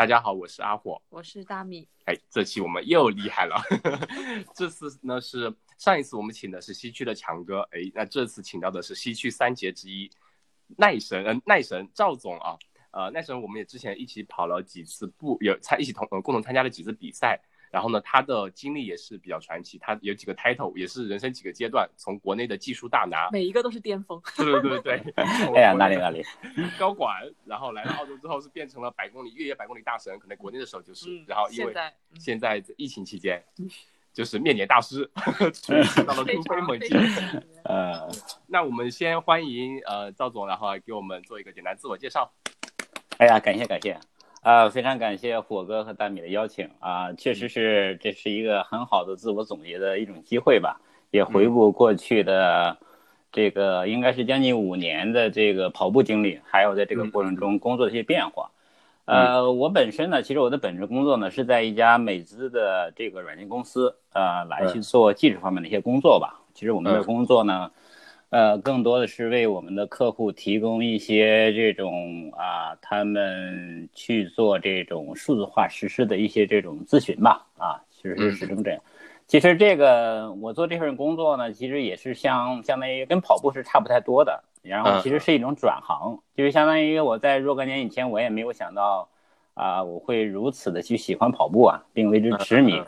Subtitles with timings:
[0.00, 1.86] 大家好，我是阿火，我是大米。
[2.06, 3.62] 哎，这期我们又厉害了，
[4.56, 10.10] 这次呢是上一次我们请的是西区的强哥，哎，那这次请到的是西区三杰之一
[10.78, 12.56] 奈神，嗯，奈神赵总啊，
[12.92, 17.38] 呃，奈神我们也之前一起跑了几次步，有参一起同呃共同参加了几次比赛。
[17.70, 24.20] 然后呢，他的经历也是比较传奇，他有几个 title，也是人生几个阶段，从国内的技术大拿，每一个都是巅峰。
[24.36, 25.12] 对对对对，
[25.54, 26.24] 哎呀，哪里哪里，
[26.78, 31.72] 高管，然后来到澳洲之后是变成了百公里越野百公里大神，可能国内的时候就是，然后因为
[32.18, 33.40] 现在疫情期间，
[34.12, 35.08] 就是面点大师，
[36.04, 36.98] 到了突飞猛进。
[37.64, 38.10] 呃，
[38.48, 42.32] 那我们先欢迎呃赵总，然后给我们做一个简单自我介绍。
[43.18, 43.96] 哎呀，感谢感谢。
[44.42, 52.78] 啊，非常感谢火哥和大米的邀请啊，确实是这是一个很好的自我总结的一种机会吧，也回顾过去的
[53.30, 58.50] 这个应该是将近五年的这个跑步经历，还有在这个过程中工作的一些变化。
[59.04, 66.40] 呃，我本身呢，其实我的本职工作呢是在一家美资的这个软件公司，呃，来去做技术方面的一些工作吧。
[66.54, 67.70] 其实我们的工作呢。
[68.30, 78.80] 呃，更多的是为我们的客户提供一些这种啊，他们去做这种数字化实施的一些这种咨询吧，啊，其实是始终这样。
[79.26, 89.08] 其实这个我做这份工作呢，其实也是相相当于跟跑步是差不太多的，然后其实是一种转行，就是相当于我在若干年以前，我也没有想到
[89.54, 92.80] 啊，我会如此的去喜欢跑步啊，并为之痴迷。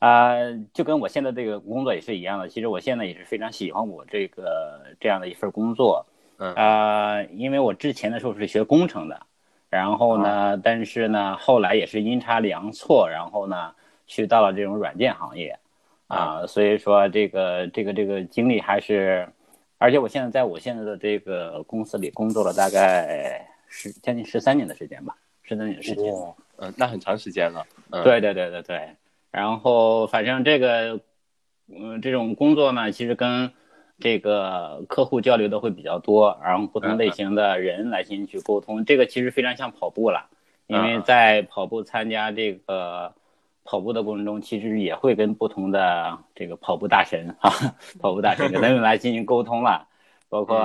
[0.00, 0.34] 啊，
[0.74, 2.48] 就跟我现在这个工作也是一样的。
[2.48, 6.04] 其实我现在也是非常喜欢我这个这样的一份工作。
[6.38, 9.20] 嗯啊，因为我之前的时候是学工程的，
[9.68, 13.74] 然后呢，但是呢，后来也是阴差阳错，然后呢，
[14.06, 15.56] 去到了这种软件行业。
[16.08, 19.28] 啊，所以说这个这个这个经历还是，
[19.78, 26.12] 而且我现在在我现在的这个公司里工作了大概十将近十三年的时间吧，十三年的时间。
[26.56, 27.64] 嗯，那很长时间了。
[28.02, 28.88] 对对对对对。
[29.30, 31.00] 然后，反正这个，
[31.68, 33.52] 嗯，这种工作呢，其实跟
[34.00, 40.26] 这个客户交流的会比较多，然后不同类型的人来进行去沟通，这个其实非常像跑步了，
[40.66, 43.14] 因为在跑步参加这个
[43.62, 47.52] 跑步的过程中，其实也会跟不同的这个跑步大神啊，
[48.00, 49.86] 跑步大神跟他们来进行沟通了，
[50.28, 50.58] 包括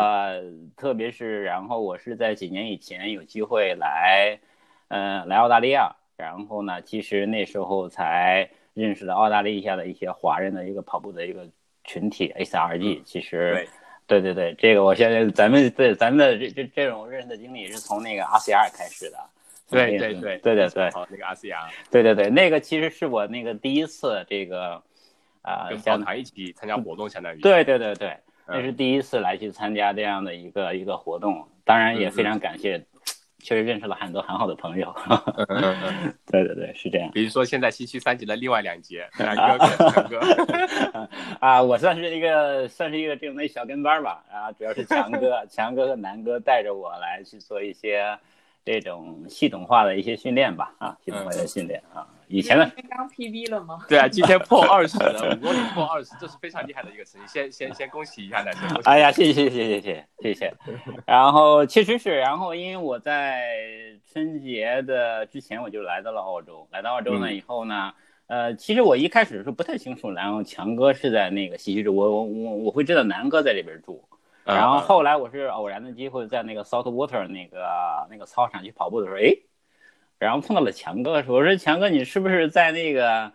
[0.76, 4.40] 特别是，然后我是在几年以前有机会来，
[4.88, 5.96] 嗯，来澳大利亚。
[6.18, 11.48] 然后呢，其实那时候才认识了澳大利亚的一些华人的一个跑步的一个
[11.84, 13.02] 群体 SRG。
[13.04, 13.68] 其实，
[14.06, 19.18] 对对对，这个我现在咱们对咱们的这这这种认识的经历是从那个 RCR 开始的。
[19.68, 21.70] 对对对对对对，好，那个 RCR。
[21.90, 24.84] 对对对，那个其实是我那个第一次这个
[25.42, 27.40] 啊，跟跑团一起参加活动，相当于。
[27.40, 32.86] 对对对对，那是第一次来去参加这样的一个一个活动，当然也非常感谢。
[33.46, 34.92] 确实认识了很多很好的朋友，
[36.26, 37.12] 对对对，是这样。
[37.14, 40.20] 比如说现在西区三级的另外两节， 两个强哥
[41.40, 48.18] 啊，我算是一个算是一个这种的小跟班吧，啊，主要是强哥、强哥和南哥带着我来去做一些。
[48.66, 53.86] 这种系统化的一些训练吧，啊，系统化的训练啊，以前的，刚 PB 了吗？
[53.88, 58.68] 对啊，今天破 二十了，五公里破二十，这是非常厉害的一个成绩，先先先恭喜一下男生。
[58.86, 60.54] 哎呀，谢谢谢谢谢谢谢谢。
[61.06, 63.44] 然后确实是，然后因为我在
[64.12, 67.94] 春节的之前我就来到了澳洲，来到澳洲呢以后呢，
[68.26, 74.04] 呃，其实我一开始是不太清楚，然后强哥是在那个西区住，我我我我会知道南哥在这边住。
[74.46, 79.34] 然后后来我是偶然的机会在那个 Salt Water 那个那个操场去跑步的时候，哎，
[80.20, 83.32] 然后碰到了强哥，我说强哥你是不是在那个，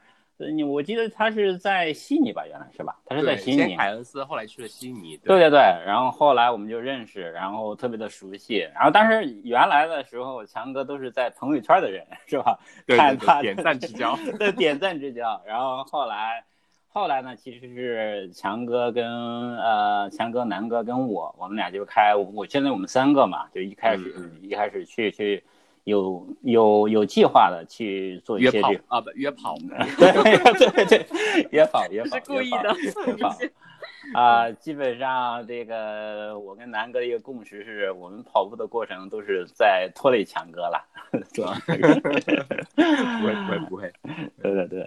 [0.54, 2.96] 你我记得他是在悉尼吧，原来是吧？
[3.06, 3.74] 他是在悉尼。
[3.74, 5.16] 凯恩斯，后来去了悉尼。
[5.16, 8.58] 对对对，然后后来我们就认识，然后特别的熟悉。
[8.72, 12.56] 然后当时原来的时候，强哥都是在朋友圈的人，是吧？
[12.86, 15.42] 看他点赞之交， 对点赞之交。
[15.44, 16.44] 然后后来。
[16.92, 24.12] 后来呢，其实是强哥跟呃强哥、南哥跟我，我们俩就开，我现在我们三个嘛，就一开始
[24.42, 25.44] 一开始去去
[25.84, 29.54] 有有有计划的去做一些这啊不约跑，
[29.98, 30.12] 对
[30.72, 31.06] 对对，
[31.52, 32.74] 约跑约跑，是故意的，
[33.06, 33.36] 约跑
[34.20, 40.84] 啊，基本上这个我跟南哥的一个共识是我们跑步的过程都是在拖累强哥了，
[41.32, 41.72] 主要 不
[43.26, 43.92] 会不会不会，
[44.42, 44.84] 对对对。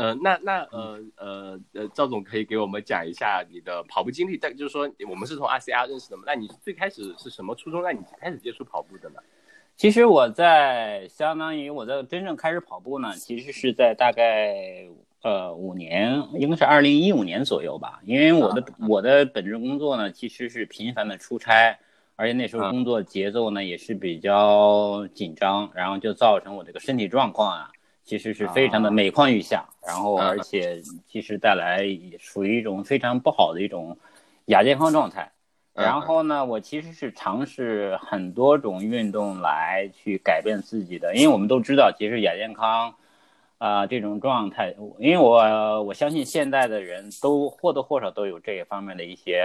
[0.00, 4.38] 呃，那那呃呃呃，赵总可以给我们讲一下你的跑步经历。
[4.38, 6.22] 但就是说，我们是从 RCR 认识的嘛？
[6.26, 9.20] 那你最开始是什么初衷让你开始接触跑步的呢？
[9.76, 14.86] 其实我在相当于我在真正开始跑步呢，其实是在大概
[15.22, 18.00] 呃五年，应该是二零一五年左右吧。
[18.04, 21.78] 因为我的我的本职工作呢，其实是频繁的出差，
[22.16, 27.70] 而且那时候嗯工作节奏呢也是比较紧张，然后就造成我这个身体状况啊，
[28.10, 28.90] 其实是非常的啊。
[28.90, 31.86] 每况愈下，然后嗯而且其实带来
[32.18, 33.96] 属于一种非常不好的一种
[34.46, 35.30] 亚健康状态。
[35.74, 35.84] 嗯。
[35.84, 42.92] 然后呢，我其实是尝试很多种运动来去改变自己的，因为我们都知道，其实亚健康，
[43.58, 49.44] 啊、这种状态，因为我我相信现在的人都或多或少都有这一方面的一些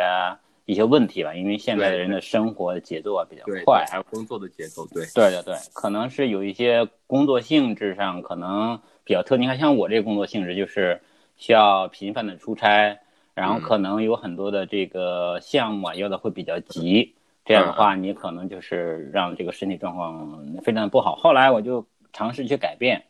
[0.65, 10.99] 一些问题吧，因为现在的人的生活节奏啊比较，快，还有工作的节奏，对，对对对，可能是有一些工作性质上可能比较特，你看像我这个工作性质就是
[11.37, 12.97] 需要频繁的出差，
[13.35, 13.61] 然后嗯。
[13.61, 17.13] 可能有很多的这个项目啊要的会比较急，
[17.45, 21.15] 这样的话你可能就是让这个身体状况非常不好。
[21.15, 23.03] 后来我就尝试去改变，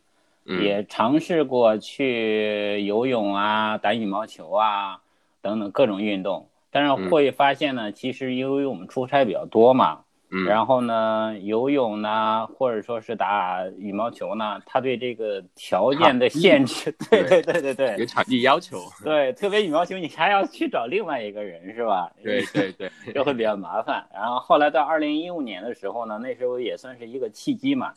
[0.44, 0.62] 嗯。
[0.62, 5.00] 也尝试过去游泳啊、打羽毛球啊
[5.42, 10.02] 等等各种运动，但是会发现呢，其实因为我们出差比较多嘛。
[10.30, 22.12] 嗯，然后呢，游泳呢，或者说是打羽毛球呢，它对这个条件的限制， 对对对对对有场地要求，对，特别羽毛球你还要去找另外一个人是吧？
[22.22, 24.06] 对对对，就会比较麻烦。
[24.14, 27.94] 然后后来到二零一五年的时候呢，那时候也算是一个契机嘛，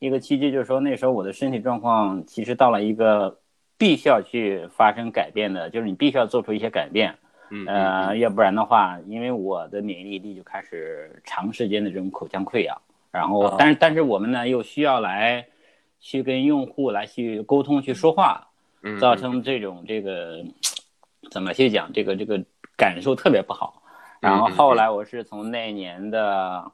[0.00, 3.38] 一个契机就是说那时候我的身体状况其实到了一个
[3.78, 7.14] 必须要去发生改变的，就是你必须要做出一些改变。
[7.50, 12.76] 嗯呃，要不然的话，因为我的免疫力就开始长时间的这种口腔溃疡，
[13.10, 15.46] 然后啊但是但是我们呢又需要来
[16.00, 18.46] 去跟用户来去沟通去说话，
[18.82, 20.44] 嗯造成这种这个
[21.30, 22.42] 怎么去讲这个这个
[22.76, 23.82] 感受特别不好。
[24.20, 26.72] 然后后来我是从那年的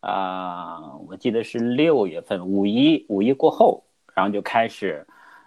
[0.00, 3.82] 啊、我记得是六月份五一五一过后，
[4.14, 5.06] 然后就开始。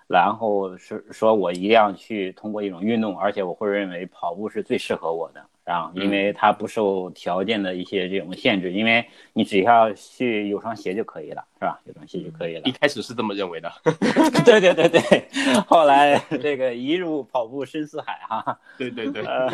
[0.10, 11.80] 然后是说我一定要去通过一种运动，而且我会认为跑步是最适合我的，啊因为它不受条件的一些这种限制，因为你只要去有双鞋就可以了，是吧？
[11.86, 12.72] 有双鞋就可以了一。
[12.72, 13.72] 开始是这么认为的，
[14.44, 15.28] 对对对对，
[15.68, 19.48] 后来这个一入跑步深似海 哈、对对对，呃，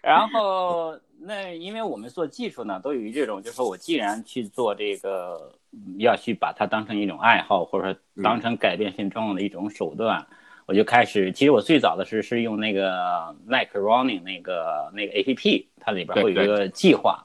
[0.00, 5.58] 然后那因为我们做技术呢，都有一这种，就是说我既然去做这个，嗯
[5.98, 10.26] 要去把它当成一种爱好，或者说当成改变身体状的一种手段，
[10.66, 11.32] 我就开始。
[11.32, 17.24] 其实我最早的是是用那个 Nike Running 那个那个 APP，它里边会有一个计划，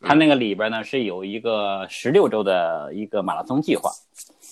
[0.00, 3.90] 它那个里边呢是有一个十六周的一个马拉松计划。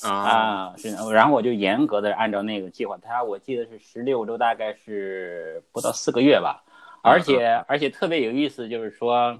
[0.02, 6.62] 啊，啊，是，然后我就严格的按照那个计划，它我记得是十六周，大概是不到四个月吧，
[7.00, 9.38] 而且而且特别有意思，就是说，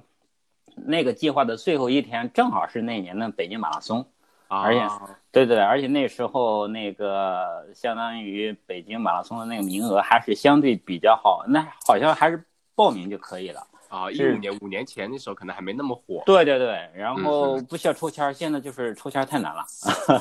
[0.75, 4.07] 那个计划的最后一天正好是那年的北京马拉松，
[4.49, 12.45] 而且啊对对，而且那时候那个相当于北京马拉松的那个名额还是相对比较好，那好像还是
[12.75, 13.61] 报名就可以了。
[13.89, 19.65] 啊，一五年五年前那时候可能还没那么火，对对对，然后不需要抽签儿，现在就是抽签儿太难了。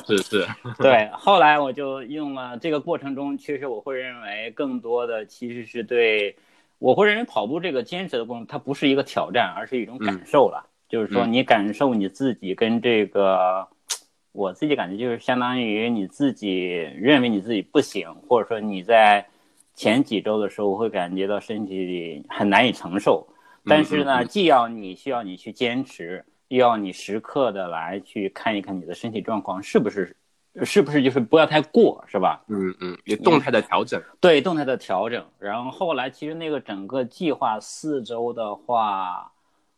[0.06, 0.46] 是是，
[0.78, 6.36] 对，后来我就用了这个过程中，其实我会认为更多的其实是对，
[6.78, 10.68] 我会认为跑步这个坚持的过程，它不是一个挑战，而是一种感受了。
[10.88, 11.32] 就是说，嗯。
[11.32, 13.66] 你感受你自己跟这个，
[14.32, 19.26] 我自己感觉就是相当于你自己认为你自己不行，或者说你在
[19.74, 23.26] 前几周的时候会感觉到身体里很难以承受，
[23.64, 30.14] 但是呢，既要你需要你去坚持，又要你时刻的来去看一看你的身体状况是不是，
[30.62, 32.44] 是不是就是不要太过，是吧？
[32.46, 35.24] 嗯嗯，有动态的调整，对，动态的调整。
[35.38, 39.32] 然后后来其实那个整个计划四周的话，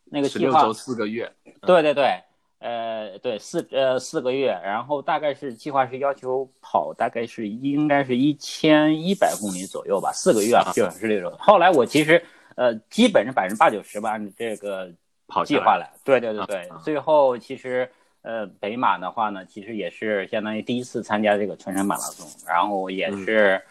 [0.05, 2.21] 那个计划四个月，对对对，
[2.59, 11.35] 呃，对四呃四个月，然后大概是计划是要求跑大概是应该是一千一百公里左右吧，四个月啊，就是这种。
[11.39, 12.23] 后来我其实
[12.55, 14.91] 呃基本上百分之八九十吧，按这个
[15.27, 16.69] 跑计划来，对对对对。
[16.83, 17.89] 最后其实。
[18.27, 23.61] 呃，北马的话呢，其实也是相当于第一次参加这个全山马拉松，然后也是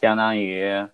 [0.00, 0.86] 相当于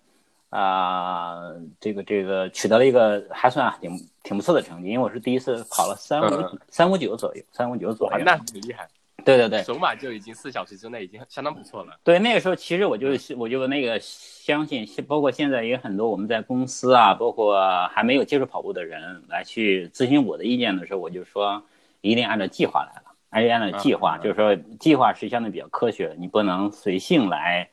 [0.49, 6.59] 啊、这个这个取得了一个还算挺挺不错的成绩，因为我是第一次跑了三五嗯。
[6.69, 8.25] 三五九左右，三五九左哇，右。
[8.25, 8.89] 那挺厉害，
[9.23, 9.63] 对对对。
[9.63, 21.63] 首马就已经四小时之内已经相当不错了，对，那个时候其实我就我就那个相信，包括现在也有很多我们在公司啊，包括还没有接触跑步的人来去咨询我的意见的时候，我就说
[22.01, 27.67] 一定按照计划来了，而且按照计划，就是说计划是相对比较科学的，你不能随性来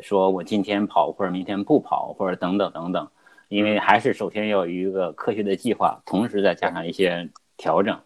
[0.00, 3.08] 说我今天跑或者明天不跑或者等等等等，
[3.48, 7.98] 因为还是首先要有一个科学的计划，同时再加上一些调整。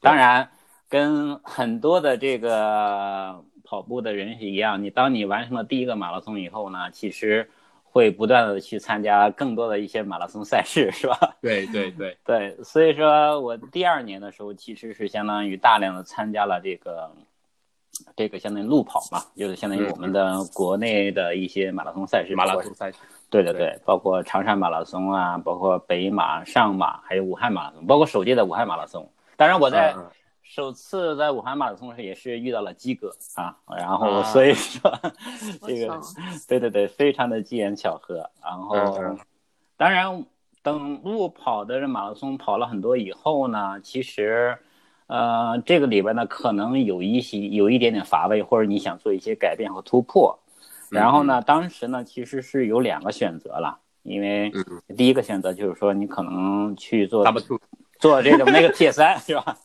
[0.00, 0.48] 当然，
[0.88, 7.50] 跟很多的这个跑步的人是一样，你当你完成了第一个马拉松以后呢，其实
[7.96, 11.34] 会不断的去参加更多的一些马拉松赛事，是吧？
[11.40, 17.10] 对 对对， 对，所以说我第二年的时候，其实是相当于大量的参加了这个
[18.14, 22.98] 这个相当于路跑嘛，就是相当于我们的国内的一些马拉松赛事，马拉松赛事，
[23.30, 23.60] 对对对。
[23.60, 29.10] 对，包括长沙马拉松啊，包括北马、上马，还有武汉马拉松，包括首届的武汉马拉松。
[29.38, 29.96] 当然，我在
[30.48, 34.90] 首次在武汉马拉松时也是遇到了鸡哥啊，然后啊所以说
[35.66, 36.00] 这个
[36.48, 38.30] 对对对，非常的机缘巧合。
[38.42, 39.16] 然后
[39.76, 40.24] 当然
[40.62, 44.58] 等路跑的这马拉松跑了很多以后呢，其实。
[45.08, 50.36] 呃，这个里边呢，可能有一些有一点点乏味，或者你想做一些改变和突破。
[50.90, 57.24] 然后呢，当时呢，其实是有两个选择了，因为嗯第一个选择就是说，你可能去做
[58.00, 59.56] 做这种那个铁三 是吧？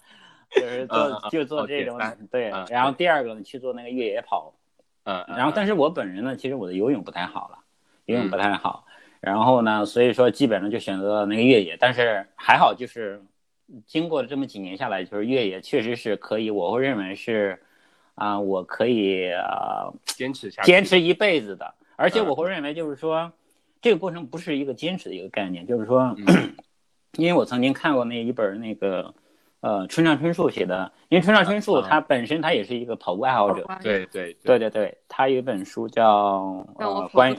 [0.54, 1.98] 就是嗯做嗯就做这种
[2.30, 4.54] 对嗯，然后第二个呢去做那个越野跑，
[5.04, 7.58] 嗯，嗯然后但是我本人呢，其实我的游泳不太好了，
[8.06, 8.86] 游泳不太好，
[9.20, 13.24] 然后呢，所以说基本上就选择了那个越野，但是还好就是
[13.86, 17.62] 经过这么几年下来，就是越野确实是可以，我会认为是
[18.16, 21.74] 啊、我可以啊、坚持下去，坚持一辈子的。
[21.96, 22.28] 而且嗯。
[22.28, 23.32] 我会认为，就是说，
[23.82, 26.56] 这个过程不是一个坚持的一个概念，就是说，嗯。
[27.18, 29.14] 因为我曾经看过那一本那个，
[29.62, 34.58] 呃，村上春树写的，因为村上春树嗯他本身他也是一个跑步爱好者，对对对。
[34.60, 37.36] 对对，他有一本书叫呃关于？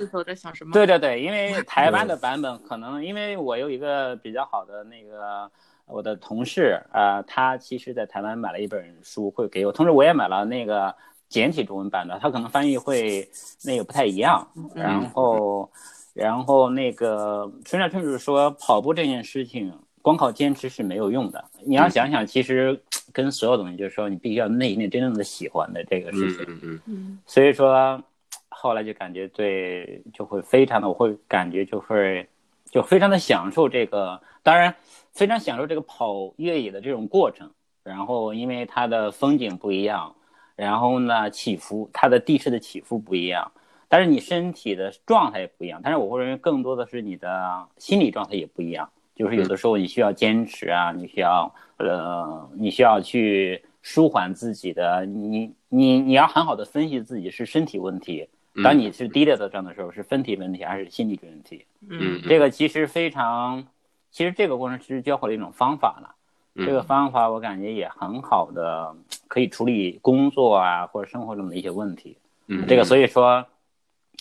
[0.73, 5.51] 对对对，因为 台湾的版本可能因为我有一个比较好的那个
[5.87, 10.95] 我的同事啊、呃他其实在台湾买了一本书会给我，同时我也买了那个
[11.29, 13.29] 简体中文版的，他可能翻译会
[13.65, 15.69] 那个不太一样，然后
[16.15, 22.79] 然后那个村上春树说跑步这件事情光靠坚持是没有用的，你要想想其实
[23.13, 26.45] 跟所有东西就是说你必须要内内真正的喜欢的这个事嗯情。
[26.49, 28.03] 嗯嗯嗯所以说，
[28.49, 32.29] 后来就感觉对，就会非常的，我会感觉就会
[32.71, 34.75] 就非常的享受这个，当然
[35.13, 37.51] 非常享受这个跑越野的这种过程。
[37.85, 40.15] 然后因为它的风景不一样，
[40.55, 43.51] 然后呢起伏，它的地势的起伏不一样，
[43.89, 45.81] 但是你身体的状态也不一样。
[45.83, 61.65] 但是我会认为更多的是你的心理状态也不一样，就是有的时候你需要坚持啊，你需要呃，你需要去舒缓自己的，你你你要很好的分析自己是身体问题，嗯，当你是低劣的这样的时候，是身体问题还是心理问题？
[61.89, 63.67] 嗯这个其实非常，
[64.11, 66.15] 其实这个过程其实教会了一种方法了。
[66.55, 68.95] 嗯这个方法我感觉也很好的
[69.27, 72.17] 可以处理工作啊或者生活中的一些问题。
[72.47, 73.47] 嗯这个所以说，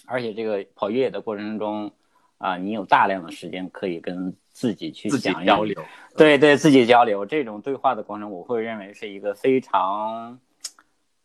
[0.06, 1.92] 而且这个跑越野的过程中
[2.38, 5.84] 啊，你有大量的时间可以跟自己去想交流，
[6.18, 7.26] 对对，自己交流。
[7.26, 10.40] 这种对话的过程，我会认为是一个非常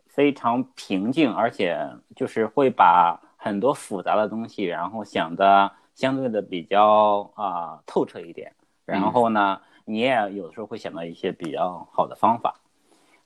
[0.06, 1.78] 非常平静，而且
[2.14, 8.52] 就是会把很多复杂的东西，然后想的相对的比较啊、透彻一点。
[8.84, 12.54] 然后呢，你也有的时候会想到一些比较好的方法。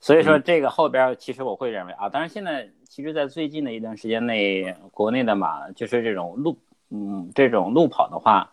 [0.02, 6.56] 所以说，这个后边其实我会认为啊，当然现在其实，在最近的一段时间内，国内的马就是这种路，
[6.88, 8.50] 嗯，这种路跑的话，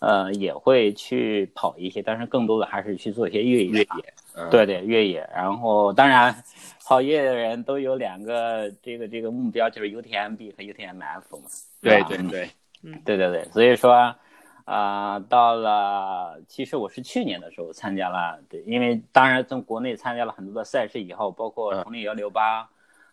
[0.00, 3.70] 呃，也会去跑一些，但是更多的还是去做一些越野。
[3.70, 5.28] 越野，嗯，对对，越野。
[5.34, 6.34] 然后当然，
[6.84, 11.48] 跑越野的人都有两个这个这个目标，就是 UTMB 和 UTMF 嘛。
[11.80, 12.50] 对对对对，
[13.04, 14.14] 对对对，所以说，
[14.64, 22.68] 啊、到了其实我是去年的时候参加了，对，因为当然从国内参加了很多的赛事以后，包括嗯重力幺六八，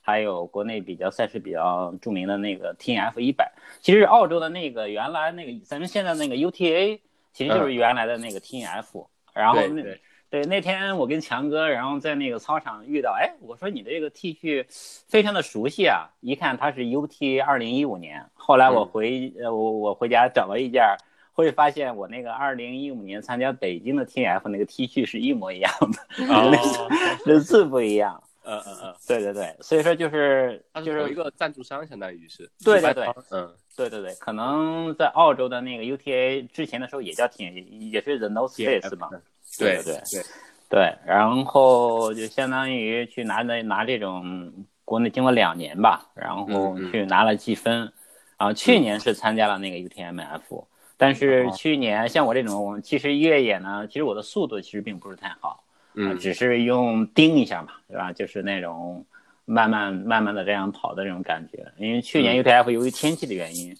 [0.05, 6.99] 还有国内比较赛事比较著名的那个 TNF 一百，其实澳洲的那个原来那个咱们现在那个 UTA，
[7.33, 9.83] 其实就是原来的那个 TNF，、然后那
[10.29, 14.63] 对那天我跟强哥，然后在那个操场遇到，哎，我说你的这个 T 恤
[15.07, 18.23] 非常的熟悉啊，一看它是 UTA 二零一五年。
[18.35, 20.97] 后来我嗯回、呃我我回家找了一件儿，
[21.33, 26.89] 会发现我那个二零一五年参加北京的 TF 那个 T 恤是一模一样的，哦，
[27.25, 28.21] 这字不一样。
[28.45, 33.05] 嗯嗯嗯，对对对，所以说就是就是是有一个赞助商，相当于是，对对对。
[33.31, 37.43] 嗯，对对对，可能在澳洲的那个 UTA 之前的时候也叫 T，
[37.91, 39.09] 也是 The North Face 嘛。
[39.57, 40.23] 对对对对，
[40.69, 47.91] 对，然后就相当于去拿那拿这种国内经过两年吧，然后去拿了积分，
[48.37, 50.65] 然后去年是参加了那个 UTMF，
[50.97, 51.53] 但是哦。
[51.55, 55.63] 去年像我这种其实越野呢，其实我的速度其实并不是太好，
[55.95, 58.11] 啊，嗯，只是用盯一下嘛，对吧？
[58.11, 59.05] 就是那种
[59.45, 61.65] 慢慢慢慢的这样跑的这种感觉。
[61.77, 63.75] 因为去年嗯 UTF 由于天气的原因，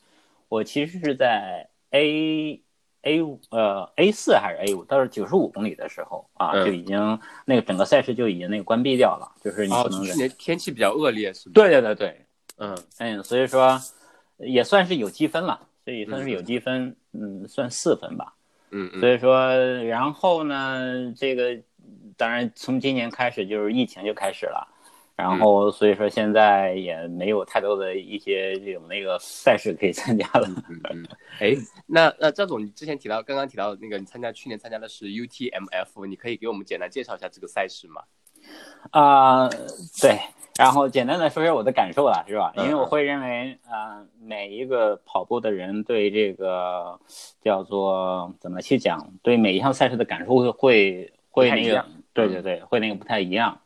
[0.50, 2.60] 我其实是在 A
[3.04, 11.54] A 五呃 A 四还是 A 五，到是九十五公里的时候啊，嗯就已经那个整个赛事就已经那个关闭掉了，就是你哦可，能去年天气比较恶劣，是吗？
[11.54, 12.26] 对对对对，
[12.58, 13.80] 嗯嗯，所以说
[14.38, 15.60] 也算是有积分了。
[15.86, 18.34] 所以算是有积分，嗯，算四分吧。
[18.72, 21.56] 嗯嗯所以说，然后呢，这个
[22.18, 24.68] 当然从今年开始就是疫情就开始了，
[25.16, 30.48] 然后所以说现在也没有太多的一些这种那个赛事可以参加了。
[30.70, 31.06] 嗯嗯，
[31.40, 31.56] 哎，
[31.86, 38.02] 那那赵总，你之前提到刚刚提到那个，你参加去年参加的是 UTMF，你可以给我们简单介绍一下这个赛事吗？
[38.92, 39.50] 啊、
[40.00, 40.20] 对，
[40.60, 42.54] 然后简单的说一下我的感受了，是吧？
[42.58, 47.00] 因嗯为我会认为，啊、每一个跑步的人对这个
[47.42, 51.84] 叫做怎么去讲，对每一项赛事的感受会会会那个
[52.16, 53.62] 对对对，会那个不太一样。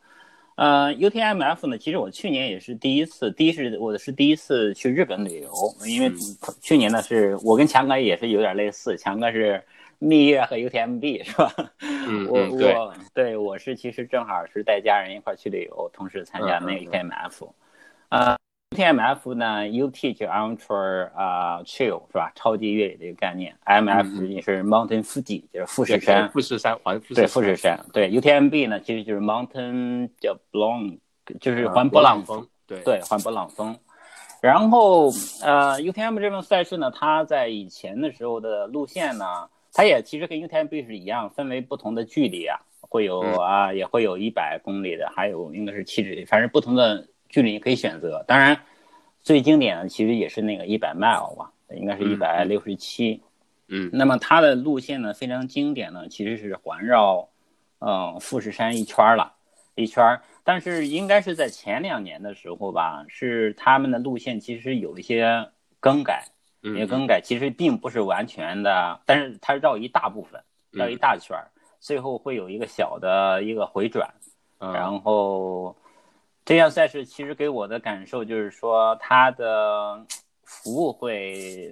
[0.55, 5.53] 呃，UTMF 呢，其实我去年也是第一次，第一是我是第一次去日本旅游，
[5.87, 6.13] 因为嗯
[6.59, 9.63] 去年呢是我跟强哥也是有点类似，强哥是
[9.99, 11.53] 蜜月和 UTMB 是吧？
[12.27, 17.47] 我我对我是其实正好是带家人一块儿去旅游，同时参加那个嗯 UTMF，、
[18.09, 18.37] 呃
[18.71, 22.31] ，UTMF 呢，UT 就 Ultra 啊、Trail 是吧？
[22.35, 30.99] 超级越野的一个概念，MF 嗯实际是 Mountain Fuji 就是富士山，富士山环富士对富士山，对 UTMB 呢其实就是 Mountain 叫 Blong，
[31.41, 32.83] 就是环勃朗峰峰，对。
[32.83, 33.75] 对，环勃朗峰。
[34.41, 35.09] 然后，
[35.41, 39.25] 呃，UTM 这种赛事呢，它在以前的时候的路线呢，
[39.73, 43.33] 它也其实跟 UTMB 是一样，分为不同的距离啊，会有嗯。
[43.39, 48.24] 啊，也会有一百公里的，还有应该是七十，反正不同的距离你可以选择。
[48.27, 48.59] 当然，
[49.21, 53.21] 最经典的其实也是那个一百 mile 吧，应该是一嗯百六十七。
[53.71, 57.29] 嗯那么它的路线呢非常经典呢，其实是环绕，
[57.77, 59.31] 呃，富士山一圈儿了，
[59.75, 60.21] 一圈儿。
[60.43, 65.48] 但是应该是在前两年的时候吧，是他们的路线其实有一些
[65.79, 66.25] 更改，
[66.63, 70.41] 嗯也更改，其实并不是完全的，但是它绕一大部分，
[70.74, 74.12] 嗯绕一大圈儿，最后会有一个小的一个回转，
[74.57, 75.75] 嗯然后
[76.46, 80.05] 这项赛事其实给我的感受就是说，它的
[80.43, 81.72] 服务会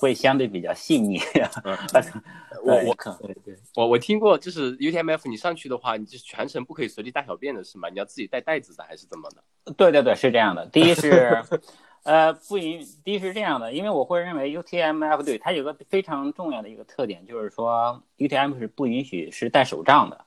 [0.00, 1.18] 会相对比较细腻。
[1.64, 1.76] 嗯
[2.62, 7.88] 我我对可对对，我我听过，就是 UTMF 你上去的话，你就是全程不可以随地大小便的是吗？
[7.88, 9.72] 你要自己带袋子的还是怎么的？
[9.74, 10.66] 对对对，是这样的。
[10.66, 11.42] 第一是，
[12.02, 20.26] 呃，不允，第一是这样的，因为我会认为 UTMF 对它有个非常重要的一个特点，就是说 UTM 是不允许是戴手杖的，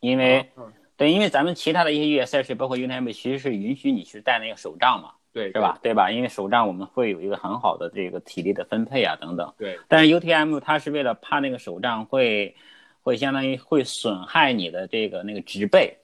[0.00, 5.78] 因为、嗯对，因为咱们其他的一些越野赛事，包括 UTM，其实是允许你去带那个手杖嘛，对，是吧？
[5.82, 6.10] 对吧？
[6.10, 9.50] 因为手杖我们会有一个很好的这个体力的分配啊，等等。
[9.56, 9.78] 对？
[9.88, 12.54] 但是 UTM 它是为了怕那个手杖会
[13.00, 15.96] 会相当于会损害你的这个那个植被，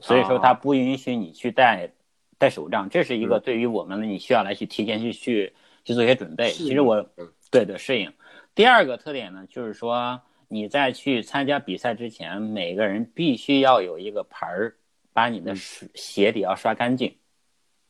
[0.00, 1.88] 所以说它不允许你去带
[2.36, 5.52] 带手杖，这是一个嗯对于我们呢，你需要来去提前去去
[5.84, 6.50] 去做一些准备。
[6.50, 8.12] 其实我嗯对对适应。
[8.52, 10.20] 第二个特点呢，就是说
[10.52, 14.74] 你在去参加比赛之前，每个人必须要有一个盆儿，
[15.12, 17.16] 把你的鞋底要刷干净。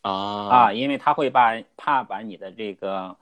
[0.02, 3.16] 啊啊，因为他会把怕把你的这个。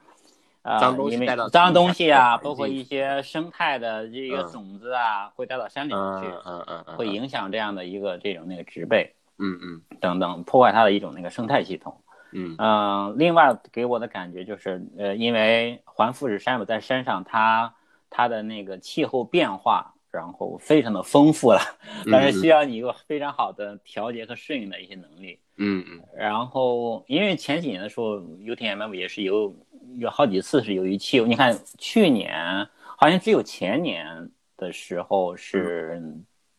[0.63, 11.99] 啊，脏东西因为带到脏东西啊， 包括一些生态的这个嗯种子啊，会带到山里面嗯去，嗯嗯嗯，会影响这样的一个这种那个植被嗯嗯等等，破坏它的一种那个生态系统。
[12.33, 17.73] 嗯嗯、另外给我的感觉就是，呃，因为环富士山，我在山上它
[18.11, 21.61] 它的那个气候变化，然后非常的丰富了，
[22.11, 25.39] 但是需要你有非常好的调节和适应的一些能力。
[25.57, 29.55] 嗯嗯然后，因为前几年的时候，UTMF 也是有
[29.97, 36.01] 有好几次是由于气候，你看去年好像只有前年的时候是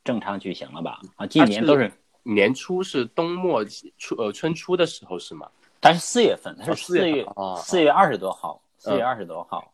[0.03, 0.99] 正常举行了吧？
[1.15, 1.91] 啊，今年都是，
[2.23, 3.63] 年初是冬末
[3.97, 5.49] 初呃春初的时候是吗？
[5.81, 9.71] 它是四月份，它哦是四月哦四月二十多号，四月嗯二十多号。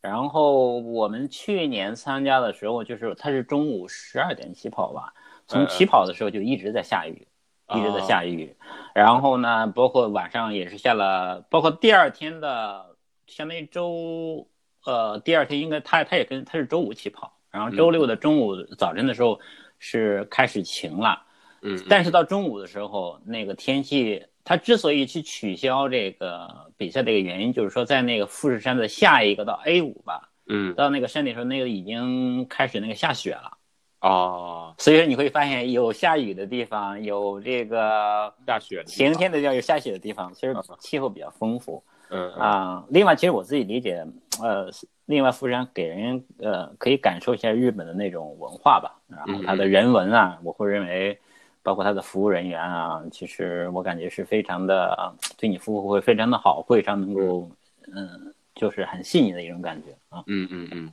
[0.00, 5.12] 然后我们去年参加的时候，就是它是中午十二点起跑吧，
[5.46, 7.26] 从嗯起跑的时候就一直在下雨，
[7.74, 8.56] 一直在哦下雨。
[8.94, 14.46] 然后呢，包括晚上也是下了，包括第二天的相当于周，
[14.84, 19.38] 呃，第二天应该它它也跟它是周五起跑，然后周六的中午早晨的时候
[19.78, 21.22] 是开始晴了。
[21.60, 33.58] 嗯，但是到中午的时候，那个天气，它之所以去取消这个比赛的一个原因，就是说在那个富士山的下一个到 A 五吧，嗯到那个山顶时候，那个已经开始那个下雪了。
[34.00, 42.84] 哦，所以说你会发现有下雨的地方，有这个下雪的晴天的地方，有下雪的地方，其实嗯气候比较丰富嗯嗯啊。
[42.88, 44.02] 另外，其实我自己理解，
[44.42, 44.70] 呃，
[45.04, 51.20] 另外富士山给人呃可以感受一下日本的那种文化吧，然后它的人文啊，我会认为。
[51.68, 57.46] 包括他的服务人员啊，其实我感觉是非常的对你服务会非常的好，会非常能够
[57.94, 60.24] 嗯，就是很细腻的一种感觉啊。
[60.28, 60.90] 嗯嗯嗯，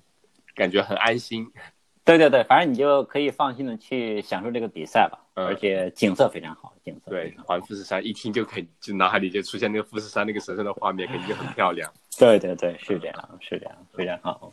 [0.53, 1.49] 感觉很安心。
[2.03, 7.33] 对对对，反正你就可以放心的去享受这个比赛吧，嗯而且景色非常好，景色对。
[7.45, 11.89] 环富士山一听就可以，就脑海里就出现那个富士山那个神圣的画面，肯定就很漂亮。
[12.19, 14.51] 对对对，是这样，是这样，非常好。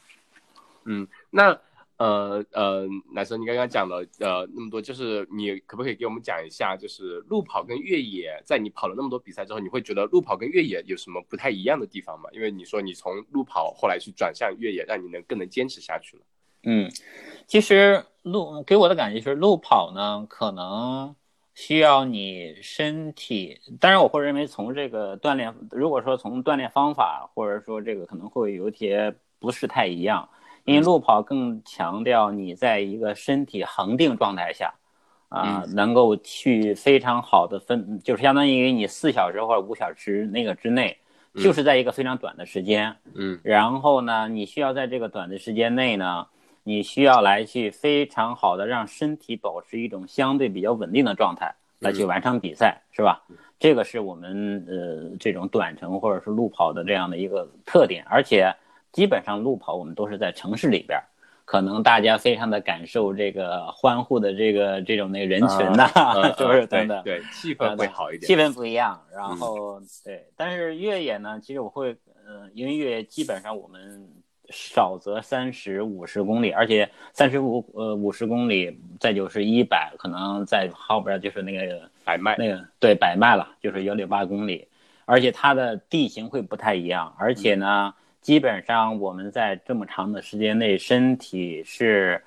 [0.84, 1.58] 嗯，那
[1.98, 12.28] 呃呃，男生，你刚刚讲了呃那么多，就是你可不可以给我们讲一下，就是路跑跟越野，在你跑了那么多比赛之后，你会觉得路跑跟越野有什么不太一样的地方吗？
[12.32, 16.22] 因为你说你从路跑后来去转向越野，让你能更能坚持下去了。
[16.64, 16.90] 嗯，
[17.46, 21.14] 其实路给我的感觉是路跑呢，可能
[21.54, 30.28] 需要你身体，当然我会认为从这个锻炼，如果说从锻炼方法，或者说这个可能会有些不是太一样。
[30.64, 34.72] 因为路跑更强调你在一个身体恒定状态下，
[35.28, 40.96] 啊，能够去非常好的分，就是相当于你四小时或者五小时那个之内，
[41.34, 46.26] 就是在一个非常短的时间，嗯，然后呢，你需要在这个短的时间内呢，
[46.62, 53.20] 你需要来去非常好的让身体保持一种相对比较稳定的状态来去完成比赛，是吧？
[53.58, 58.54] 这个是我们呃这种短程或者是路跑的这样的一个特点，而且。
[58.92, 61.00] 基本上路跑我们都是在城市里边，
[61.46, 65.88] 可能大家非常的感受这个欢呼的这个这种那个人群呐，
[66.36, 66.66] 是不是？
[66.66, 68.26] 对的，对，气氛会好一点。
[68.26, 74.06] 气氛不一样，然后对，但是越野呢，其实我会，呃，因为越野基本上我们
[74.50, 84.68] 少则三十五十公里，而且三十五呃五十公里，再就是一百，可能在后边就是那个百迈，那个对百迈了，就是幺六八公里，
[85.06, 87.94] 而且它的地形会不太一样，而且呢。
[88.22, 92.22] 基本上我们在这么长的时间内，身体是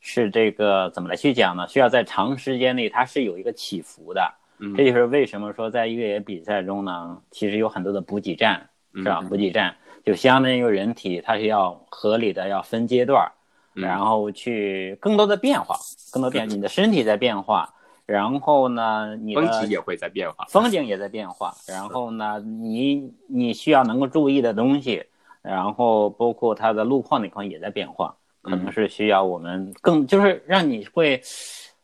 [0.00, 1.66] 是这个怎么来去讲呢？
[1.68, 9.20] 需要在长时间内它是有一个起伏的，嗯这就是为什么说在越野比赛中呢，其实有很多的补给站，是吧？
[9.28, 13.30] 补给站就相当于人体它是要合理的要分阶段，
[13.74, 15.76] 然后去更多的变化，
[16.12, 17.72] 更多变，你的身体在变化，
[18.06, 25.04] 然后呢，你的风景也会在变化，风景也在变化，然后呢，你你需要能够注意的东西。
[25.48, 31.22] 然后包括它的路况那块也在变化，可能是需要我们更就是让你会，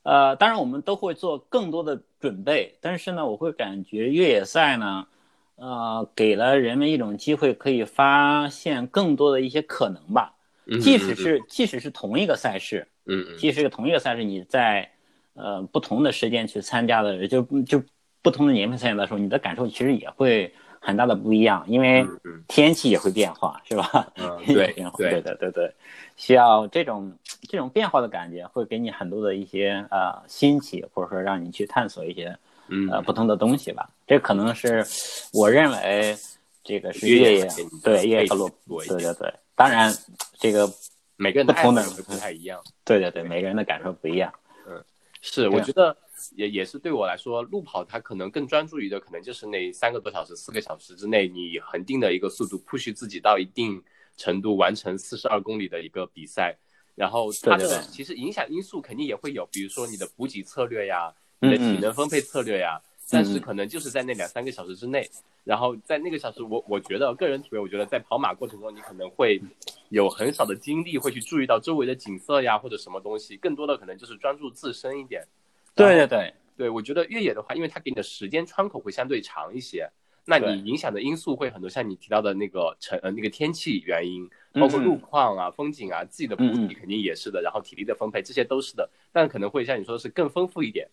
[0.03, 5.07] 呃，当然我们都会做更多的准备，但是呢，我会感觉越野赛呢，
[5.57, 10.35] 呃，给了人们一种机会，可以发现更多的一些可能吧。
[10.83, 14.91] 即使是即使是同一个赛事，嗯，即使是同一个赛事，你在
[15.33, 17.83] 呃不同的时间去参加的，就就
[18.21, 20.53] 不同的年份参加的时候，你的感受其实也会。
[20.85, 22.07] 很大的不一样，因为
[22.47, 24.13] 天气也会变化，是吧？
[24.17, 25.75] 嗯， 对，对对对对，
[26.15, 27.11] 需要这种
[27.49, 32.37] 这种变化的感觉，会给你很多的一些呃新奇，或者说让你去探索一些
[32.91, 33.89] 呃不同的东西吧。
[34.07, 34.85] 这可能是
[35.33, 36.15] 我认为
[36.63, 37.49] 这个是越野
[37.83, 38.51] 对越野路，
[38.87, 39.33] 对对对。
[39.57, 39.91] 当然，
[40.39, 40.71] 这个
[41.17, 42.61] 每个人不同的会不太一样。
[42.85, 44.31] 对对对，每个人的感受不一样。
[44.69, 44.85] 嗯，
[45.25, 45.97] 是，我觉得。
[46.37, 53.83] 也也是对我来说，路跑它可能更专注于的，可能就是那三个多小时、四个小时之内，你恒定的一个速度，push 自己到一定
[54.17, 56.57] 程度，完成四十二公里的一个比赛。
[56.95, 62.81] 然后它的其实影响因素肯定也会有，比如说你的补给策略呀，你的体能分配策略呀。
[63.11, 65.09] 但是可能就是在那两三个小时之内，
[65.45, 69.41] 然后在那个小时，我我觉得个人体会，我觉得在跑马过程中，你可能会
[69.91, 75.23] 有很少的精力会去注意到周围的景色呀，或者什么东西，更多的可能就是专注自身一点。
[75.75, 79.91] 对对对对，我觉得越野的话，因为它给你的时间窗口会相对长一些，
[80.25, 90.89] 那你影响的因素会很多，像你提到的那个成呃那个天气原因，包括路况啊、风景啊、自己的补给肯定也是的，然后体力的分配这些都是的，但可能会像你说的是更丰富一点。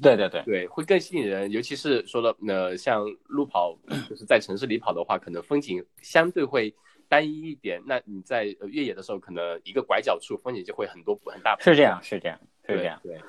[0.00, 3.76] 对对对对，会更吸引人，尤其是说的呃像路跑，
[4.08, 6.74] 就是在城市里跑的话，可能风景相对会
[7.08, 7.82] 单一一点。
[7.86, 11.56] 那你在越野的时候，可能一个拐角处风景就会很多很大。
[11.60, 12.98] 是这样，是这样，是这样。
[13.02, 13.20] 对。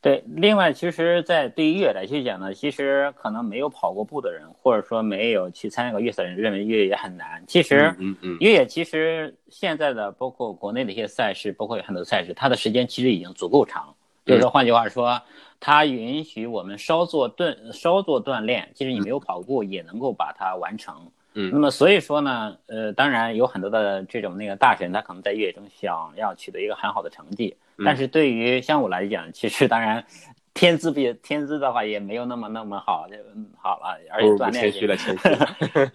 [0.00, 7.40] 对，另外，其实，在对于越野来讲呢，其实可能没有跑过步的人，或者说没有去参加过越野的人，认为越野很难。
[7.46, 13.94] 其实，嗯嗯，越野其实现在的包括国内的一些赛事，包括有很多赛事，它的时间其实已经足够长。
[14.26, 15.22] 就是说，换句话说，
[15.64, 20.92] 它允许我们稍作锻稍作锻炼，即使你没有跑步，也能够把它完成。
[21.34, 27.56] 嗯，那么所以说呢，呃，当然有很多的这种那个大神，他可能在越野中想要取得一个很好的成绩。
[27.84, 30.04] 但是对于像我来讲，其实当然，
[30.52, 33.14] 天资比天资的话也没有那么那么好，就
[33.56, 34.64] 好了，而且锻炼。
[34.64, 35.28] 谦虚了，谦虚。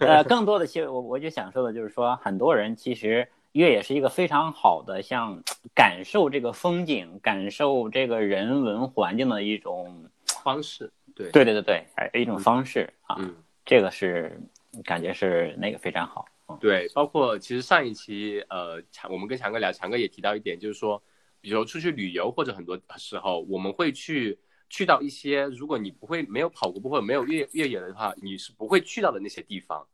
[0.00, 5.42] 呃，更多的其实我我就想说的就是说，很多人其实越野是一个非常好的，像
[5.74, 10.08] 感受这个风景、感受这个人文环境的一种
[10.42, 10.92] 方式。
[11.14, 13.18] 对对对对对，哎，一种方式啊，
[13.64, 14.40] 这个是
[14.84, 16.24] 感觉是那个非常好。
[16.60, 21.02] 对，包括其实上一期呃强我们跟强哥聊，强哥也提到一点，就是说。
[21.40, 24.36] 比如出去旅游或者很多时候，我们会去
[24.68, 29.86] 去到一些如果你不会没有跑过步或者没有越越野的话，你是不会去到的那些地方。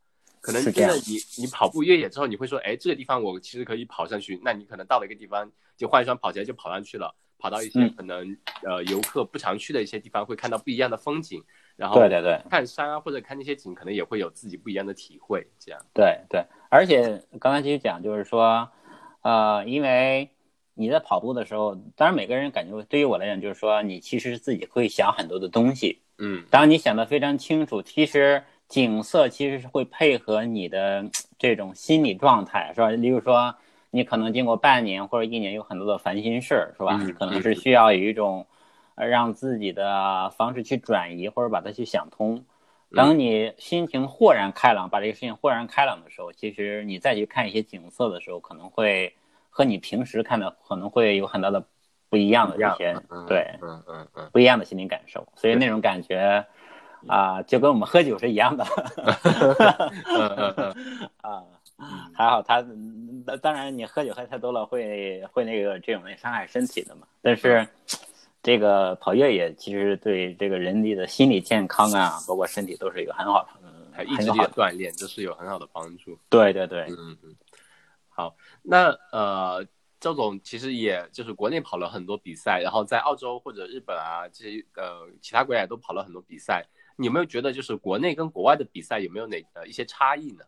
[0.45, 4.39] 可能真的你你跑步越野之后，你会说，哎，这个地方我其实可以跑上去。
[4.45, 11.43] 那你可能到了一个地方，就换一双跑鞋就跑上去了，跑到一些嗯可能、呃游客不常去的一些地方，会看到不一样的风景。
[11.77, 15.47] 然后对对对看山啊或者看那些景，可能也会有自己不一样的体会。
[15.59, 18.69] 这样，对对，而且刚才其实讲就是说，
[19.23, 20.29] 呃，因为
[20.75, 26.03] 你在跑步的时候，当然每个人感觉对于我来讲，就是说你其实自己会想很多的东西。
[26.19, 31.05] 嗯当你想得非常清楚，其实景色其实是会配合你的
[31.39, 32.91] 这种心理状态，是吧？
[32.91, 33.55] 例如说，
[33.91, 36.99] 你可能经过半年或者一年有很多的烦心事儿，是吧？
[37.13, 38.47] 可能是需要有一种
[38.97, 42.45] 呃让自己的方式去转移，或者把它去想通。
[42.91, 49.13] 等你心情豁然开朗，把这个事情豁然开朗的时候，其实你再去看一些景色的时候，可能会
[49.51, 51.65] 和你平时看的可能会有很大的
[52.09, 56.45] 不一样的这些嗯对嗯嗯嗯，不一样的心理感受，所以那种感觉
[57.09, 58.65] 啊、就跟我们喝酒是一样的
[61.23, 61.43] 啊。
[62.15, 67.07] 还好他，嗯当然你喝酒喝太多了会会那个这种伤害身体的嘛。
[67.21, 67.67] 但是
[68.43, 74.49] 这个跑越野其实对这个人力的心理健康啊，包括身体都是一个很好的，嗯还有意志力的。
[74.51, 76.17] 锻炼，这是有很好的帮助。
[76.31, 77.35] 对对对，嗯嗯，
[78.09, 79.67] 好，那呃，
[79.99, 86.65] 赵总其实也就是国内跑了很多比赛，然后在澳洲或者日本啊这些呃其他国家也都跑了很多比赛。
[86.97, 90.45] 你有没有觉得就是国内跟国外的比赛有没有哪呃一些差异呢？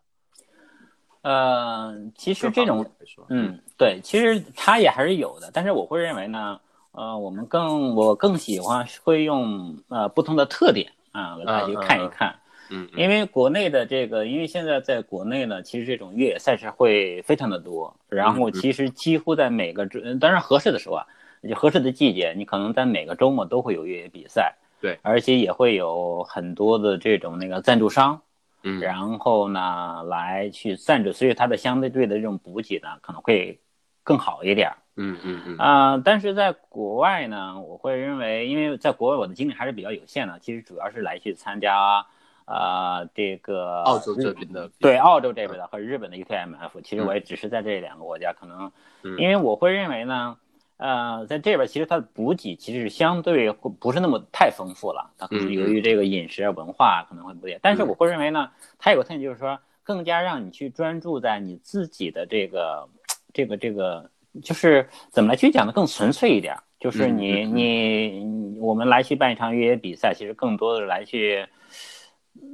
[1.22, 2.88] 呃，其实这种
[3.30, 6.60] 嗯，对，其实差异还是有的，但是我会认为呢，
[6.92, 12.38] 呃，我们更我更喜欢会用呃不同的特点啊来去看一看，
[12.70, 13.00] 嗯嗯。
[13.00, 21.06] 因为国内的这个，因为现在在国内呢，其实这种越野赛事会非常的多，然后其实几乎在每个周，当然合适的时候啊，
[21.42, 28.20] 就合适的季节，你可能在每个周末都会有越野比赛，对，而且也会有很多的这种那个赞助商，
[28.62, 28.80] 嗯。
[28.80, 33.58] 然后呢来去赞助，所以它的相对对的这种补给呢可能会
[34.02, 34.68] 更好一点。
[34.68, 34.76] 儿。
[34.98, 35.58] 嗯嗯嗯。
[35.58, 42.06] 啊、但是在国外呢，我会认为，因为在国外我的精力还是比较有限的，其实主要是来去参加，
[42.46, 49.18] 呃，这个澳洲这边的对澳洲这边的和日本的 UTMF，其实我也只是在这两个国家，可能嗯。
[49.18, 50.38] 因为我会认为呢，
[50.78, 62.88] 呃，在这边其实它的补给其实是相对不是那么太丰富了，它可能嗯由于这个饮食啊文化可能会不一样，但是我会认为呢，它有个特点就是说，更加让你去专注在你自己的这个
[63.32, 64.10] 这个这个，
[64.42, 71.46] 就是怎么来去讲的更纯粹一点，就是嗯你你你我们来去办一场越野比赛，其实更多的来去。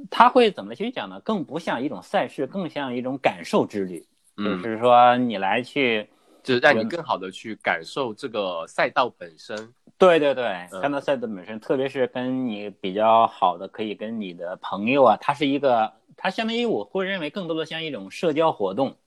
[0.09, 1.19] 它会怎么去讲呢？
[1.19, 3.99] 更不像一种赛事，更像一种感受之旅。
[3.99, 4.05] 就
[4.37, 6.07] 嗯，是说，你来去，
[6.43, 9.73] 就是让你更好的去感受这个赛道本身。
[9.97, 18.97] 对对对，嗯看到赛道本身，特别是跟你比较好的，可以跟你的朋友啊，它是一个，它相当于我会认为更多的像一种社交活动。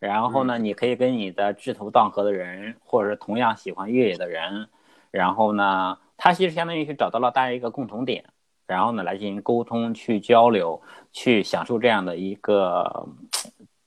[0.00, 4.68] 然后呢，你可以跟你的志同道合的人，或者是同样喜欢越野的人，
[5.12, 8.24] 然后呢，它其实相当于是找到了大家一个共同点，
[8.66, 13.06] 然后呢来进行沟通、去交流、去享受这样的一个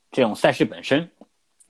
[0.09, 1.11] 这种赛事本身。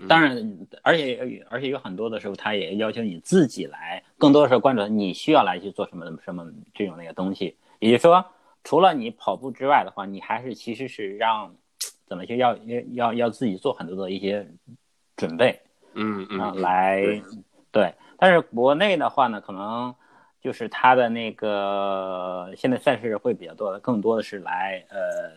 [0.10, 7.56] 当然，而且而且有很多的时候，他也要求你自己来，更多的时候关注你需要来去做什么什么这种那个东西。
[7.80, 8.26] 也就是说，
[8.64, 11.56] 除了你跑步之外的话，你还是其实是让
[12.06, 14.46] 怎么去要要要要自己做很多的一些
[15.16, 15.60] 准备
[15.94, 17.22] 嗯嗯来对
[17.72, 17.94] 对。
[18.18, 19.96] 但是国内的话呢，可能
[20.42, 25.32] 就是它的那个现在赛事会比较多的，更多的是来呃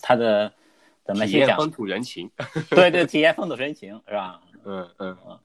[0.00, 0.52] 它的
[1.04, 1.24] 怎么？
[1.26, 2.30] 体验风土人情。
[2.70, 4.40] 对对，体验风土人情是吧？
[4.64, 5.40] 嗯嗯嗯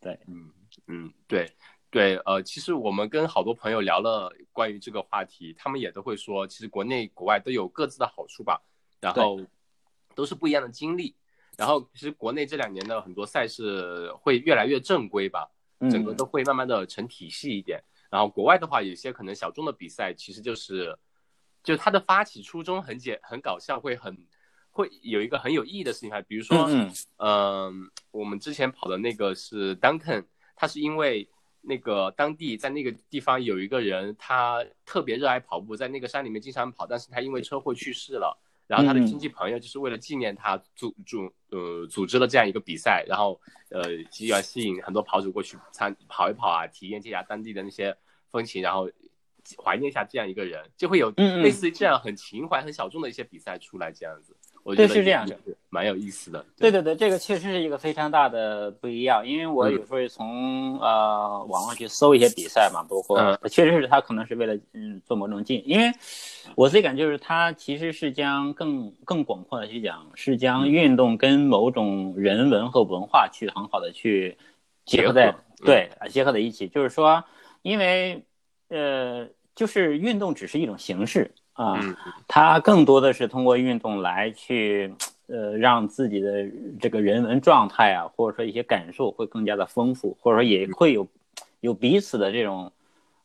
[0.00, 0.50] 对，嗯
[0.88, 1.50] 嗯，对
[1.90, 8.60] 对，呃，其实我们跟好多朋友聊了关于这个话题，他们也都会说，其实国内国外都有各自的好处吧，
[9.00, 9.40] 然后
[10.14, 11.14] 都是不一样的经历。
[11.56, 15.48] 然后其实国内这两年的很多赛事会越来越正规吧，
[15.88, 17.80] 整个嗯都会慢慢的成体系一点。
[18.10, 20.98] 然后国外的话，有些可能小众的比赛，其实就是，
[21.64, 24.16] 就它的发起初衷很简很搞笑，会很
[24.70, 30.24] 会有一个很有意义的事情，还比如说，嗯嗯，我们之前跑的那个是 Duncan，
[30.54, 31.28] 他是因为
[31.62, 38.38] 那个当地在那个地方有一个人，他特别热爱跑步，在那个山里面经常跑，但是他因为车祸去世了。
[38.66, 47.94] 然后他的嗯亲戚朋友就是为了纪念他组组呃组织了这样一个比赛，然后呃其实要吸引很多跑者过去参跑一跑啊，体验一下当地的那些
[48.30, 48.90] 风情，然后
[49.62, 54.34] 怀念一下这样一个人，就会有类似于这样很情怀、很小众的一些比赛出来这样子。
[54.62, 55.26] 我觉得是这样。
[55.26, 55.36] 的，
[55.68, 56.42] 蛮有意思的。
[56.56, 56.70] 对。
[56.70, 59.72] 对对，这个确实是一个非常大的不一样，因为我嗯。
[59.72, 63.38] 有时候从、呃网上去搜一些比赛嘛，包括、嗯。
[63.50, 65.92] 确实是他可能是为了嗯做某种进，因为
[66.54, 70.70] 我自己感觉就是他其实是将更更广阔的去讲，是将嗯。
[70.70, 74.38] 运动跟某种人文和文化去很好的去
[74.86, 77.22] 结合在对结合在一起，就是说，
[77.60, 78.24] 因为
[78.68, 81.80] 呃就是运动只是一种形式啊。
[81.82, 81.96] 嗯
[82.26, 84.92] 它更多的是通过运动来去，
[85.26, 86.44] 呃，让自己的
[86.80, 91.06] 这个人文状态啊，或者说一些感受会更加的丰富，或者说也会有
[91.60, 92.72] 有彼此的这种，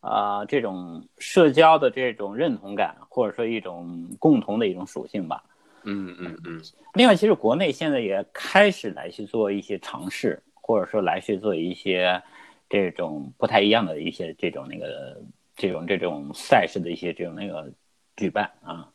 [0.01, 5.43] 啊、这种社交的这种认同感，或者说一种共同的一种属性吧。
[5.83, 6.61] 嗯嗯嗯
[6.93, 12.21] 另外，其实国内现在也开始来去做一些尝试，或者说来去做一些
[12.69, 15.21] 这种不太一样的一些这种那个
[15.55, 17.71] 这种这种赛事的一些这种那个
[18.15, 18.89] 举办啊。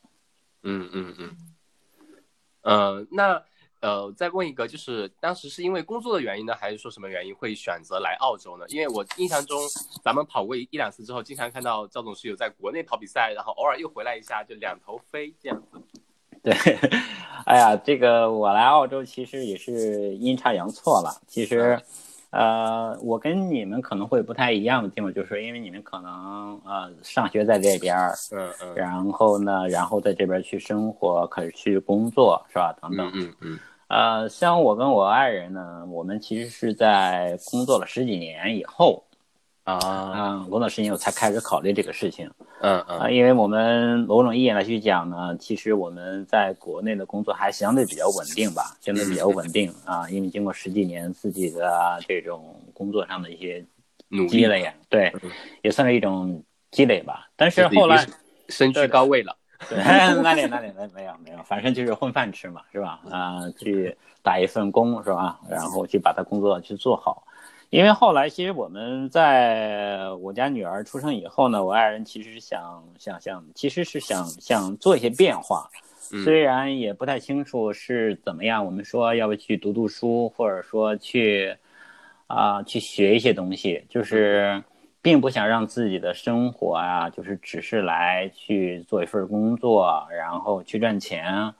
[0.63, 1.35] 嗯嗯嗯，
[2.61, 3.43] 呃，那
[3.81, 8.65] 呃，再问一个，就是当时是因为工作的原因呢，还是说什么原因会选择来澳洲呢？
[8.69, 9.59] 因为我印象中，
[10.03, 15.79] 咱们跑过一一两次之后，经常看到赵总是有在国内跑比赛，然后偶尔又回来一下，就两头飞这样子。
[16.41, 16.53] 对，
[17.45, 21.21] 哎呀，这个我来澳洲其实也是阴差阳错了。
[21.27, 21.79] 其实，
[22.35, 32.75] 呃，我跟你们可能会不太一样的地方，就是因为你们可能呃上学在这边儿，嗯嗯然后呢，然后在这边去生活，可是去工作是吧？
[32.81, 33.23] 等等嗯。
[33.23, 39.04] 嗯嗯呃，像我跟我爱人呢，我们其实是在工作了十几年以后，
[39.65, 42.29] 啊啊、工作十几年我才开始考虑这个事情。
[42.61, 53.65] 嗯啊，嗯因为我们某种意义来去讲呢，其实我们在国内的工作还相对比较稳定吧，相对比较稳定啊，因为经过十几年自己的这种工作上的一些
[54.09, 55.31] 努力积累，对嗯，
[55.63, 57.27] 也算是一种积累吧。
[57.35, 58.05] 但是后来，
[58.49, 59.35] 身居高位了。
[59.69, 59.77] 对，
[60.21, 62.99] 那里那里没没有没有，反正就是混饭吃嘛，是吧？
[63.09, 65.39] 啊、去打一份工是吧？
[65.49, 67.25] 然后去把他工作去做好。
[67.75, 75.69] 因为后来其实我们在我家女儿出生以后呢，我爱人其实是想想想，其实是想想做一些变化，
[76.13, 78.65] 嗯虽然也不太清楚是怎么样。
[78.65, 81.53] 我们说要不去读读书，或者说去
[82.27, 84.63] 啊、去学一些东西，就是
[85.01, 91.53] 并不想让自己的生活啊，就是只是来去做一份工作，然后去赚钱，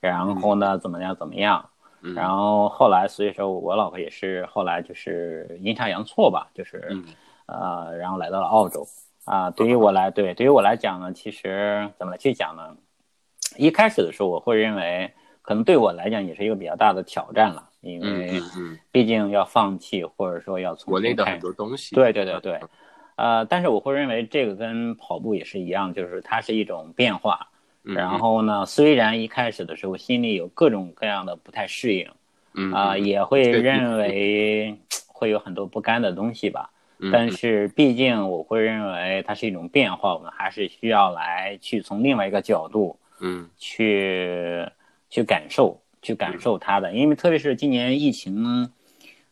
[0.00, 1.66] 然后呢怎么样怎么样。
[2.02, 7.04] 嗯然后后来，所以说我老婆也是后来就是阴差阳错吧，就是、嗯
[7.46, 8.84] 呃，然后来到了澳洲
[9.24, 9.50] 啊。
[9.50, 12.76] 对于我来，对，对于我来讲呢，其实怎么去讲呢？
[13.56, 15.12] 一开始的时候，我会认为
[15.42, 18.42] 可能对我来讲也是一个比较大的挑战了，因嗯为
[18.90, 21.94] 毕竟要放弃或者说要从国内的很多东西。
[21.94, 22.60] 对对对对，
[23.14, 27.48] 呃，但是我会认为这个跟跑步也是一样，就是它是一种变化。
[27.84, 32.08] 嗯然后呢，虽然一开始的时候心里有各种各样的不太适应
[32.54, 36.70] 嗯啊、嗯也会认为会有很多不甘的东西吧。
[36.98, 43.48] 嗯但是毕竟我会认为它是一种变化，我们还是需要来去从另外一个角度嗯。
[43.58, 44.64] 去
[45.10, 46.92] 去感受，去感受它的。
[46.92, 48.70] 因为特别是今年疫情，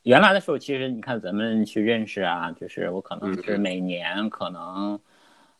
[0.03, 4.99] 原来的时候，其实你看咱们去认识啊，就是我可能是每年可能，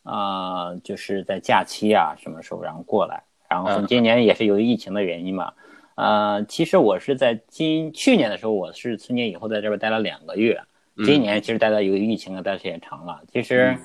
[0.03, 5.53] 啊，就是在假期啊什么时候然后过来，然后今年也是由于疫情的原因嘛，
[5.95, 10.61] 呃，其实我是在今去年的时候，我是春节以后在这边待了两个月，
[11.05, 13.77] 今年其实待的由于疫情啊待的时间长了，其实。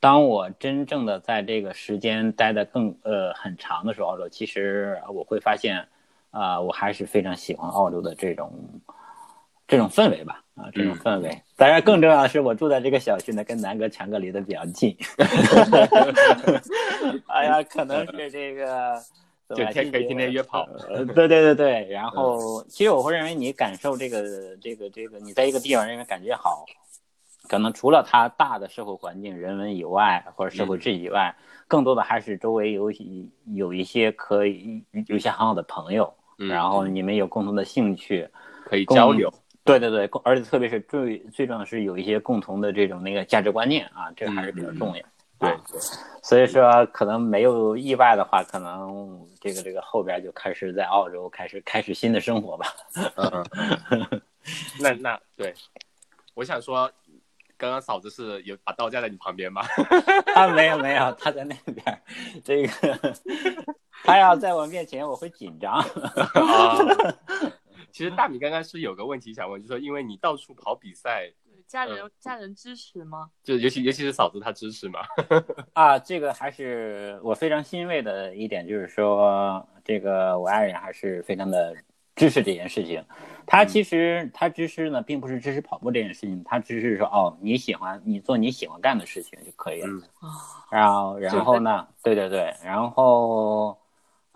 [0.00, 5.84] 当我真正的在这个时间待的更呃很长的时候，澳洲其实我会发现，
[6.30, 8.48] 啊、我还是非常喜欢澳洲的这种
[9.68, 11.30] 这种氛围吧，啊，这种氛围。
[11.56, 14.96] 当然，更重要的是，我住在这个小区呢，跟南哥、强哥离得比较近。
[17.28, 19.00] 哎呀，可能是这个。
[19.48, 26.66] 就天可以天天约跑，呃，对对对对，然后其实我会认为你感受这个这个这个，你在一个地方认为感觉好，
[27.48, 31.34] 可能除了它大的社会环境、人文以外，或者社会制以外，
[31.66, 32.92] 更多的还是周围有
[33.54, 38.28] 有一些可以有一些很好的朋友，嗯然后你们有共同的兴趣，
[38.66, 39.32] 可以交流。
[39.68, 45.02] 对对对，而且特别是最最重要的是有一些共同的这种那个价值观念啊，这个还是比较重要。
[45.38, 45.60] 对啊，
[46.22, 52.66] 所以说可能没有意外的话，可能这个这个后边就开始在澳洲开始开始新的生活吧。
[53.16, 53.44] 嗯，
[54.80, 55.54] 那那对，
[56.34, 56.90] 我想说，
[57.56, 59.62] 刚刚嫂子是有把刀架在你旁边吗？
[60.34, 62.02] 啊，没有没有，他在那边，
[62.42, 63.14] 这个
[64.02, 65.74] 他要在我面前，我会紧张。
[65.74, 66.78] 啊，
[67.98, 71.28] 其实大米刚刚是有个问题想问，就是说因为你到处跑比赛，
[71.66, 73.28] 家人家人支持吗？
[73.42, 75.00] 就尤其尤其是嫂子她支持吗？
[75.74, 81.74] 啊，这个还是我非常欣慰的一点，就是说这个我爱人还是非常的
[82.14, 83.04] 支持这件事情。
[83.44, 89.88] 他其实他支持呢，并不是支持跑步这件事情，他只是说哦，你喜欢你做你喜欢干的事情就可以了。
[89.88, 93.76] 嗯啊，然后然后呢，对对对，然后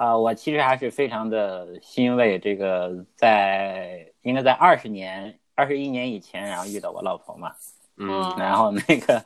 [0.03, 7.53] 啊、我其实还是非常的欣慰，这个在应该在二十年二十一年以前，然后遇到我老婆嘛。
[7.99, 9.23] 嗯然后那个，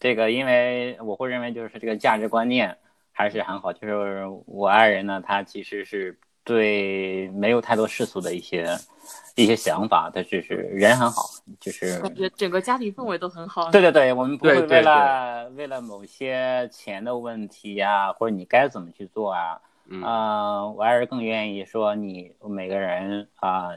[0.00, 2.74] 这个，因为我会认为就是这个价值观念
[3.12, 8.74] 还是很好，就是我爱人呢，他其实是对没有太多世俗的一些
[9.34, 11.24] 一些想法，他只是人很好，
[11.60, 13.70] 就是感觉整个家庭氛围都很好。
[13.70, 20.02] 对对对，我们不会对对为了为了某些钱的问题呀、或者你该怎么去做啊，嗯。
[20.02, 23.68] 啊、我还是更愿意说你每个人啊，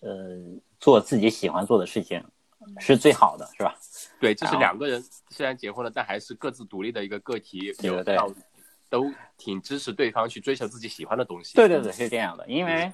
[0.00, 0.36] 呃，
[0.78, 2.22] 做自己喜欢做的事情
[2.78, 3.74] 是最好的，是吧？
[4.20, 8.34] 对，就是两个人虽然结婚了，但还是各自独立的一个个体，对对有要
[8.88, 11.56] 都挺支持对方去追求自己喜欢的东西。
[11.56, 12.92] 对对对，是这样的，因为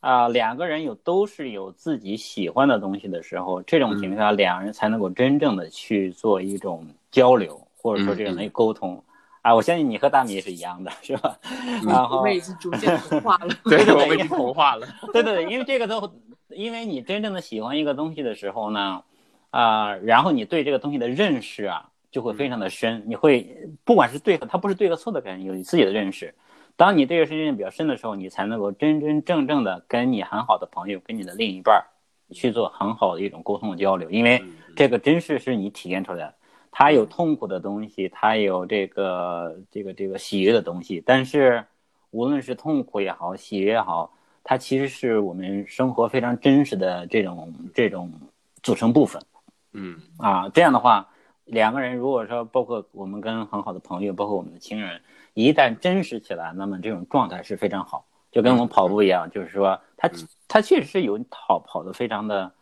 [0.00, 9.02] 啊、两个人有都是有自己喜欢的东西的时候，这种情况下，两人才能够真正的去做一种交流，或者说这种的沟通。
[9.42, 11.36] 啊，我相信你和大米也是一样的，是吧？
[11.84, 13.48] 然我后们已经逐渐同化了。
[13.64, 14.86] 对，对我们已经同化了。
[15.12, 16.14] 对对对，因为这个都，
[16.48, 19.02] 因为你真正的喜欢一个东西的时候呢，
[19.50, 23.02] 啊、然后你对这个东西的认识啊，就会非常的深。
[23.06, 26.32] 你会不管是对和，它不是对和错的概念，有你自己的认识。
[26.76, 31.82] 当你对这个事情比较深的时候，你才能够真真正正的跟你很好的朋友、跟你的另一半儿
[32.32, 36.34] 去做很好的一种沟通的交流，因为嗯这个真是是你体验出来的。
[36.74, 41.64] 他有痛苦的东西，他有这个这个这个喜悦的东西，但是
[42.10, 44.12] 无论是痛苦也好，喜悦也好，
[44.42, 48.10] 它其实是我们生活非常真实的这种这种
[48.62, 49.22] 组成部分
[49.72, 50.00] 嗯。
[50.16, 50.48] 啊。
[50.48, 51.08] 这样的话，
[51.44, 55.00] 两个人如果说包括我们跟很好的朋友，包括我们的亲人，
[55.34, 60.26] 一旦真实起来，那么这种状态是非常好，就跟我们跑步一样，就是说他嗯。
[60.48, 62.52] 他确实是有跑跑的非常的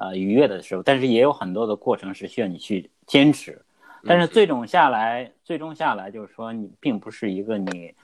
[0.00, 3.60] 呃愉悦的时候，但是也有很多的过程是需要你去坚持。
[4.06, 7.94] 但是最终下来，最终下来就是说，你并不是一个你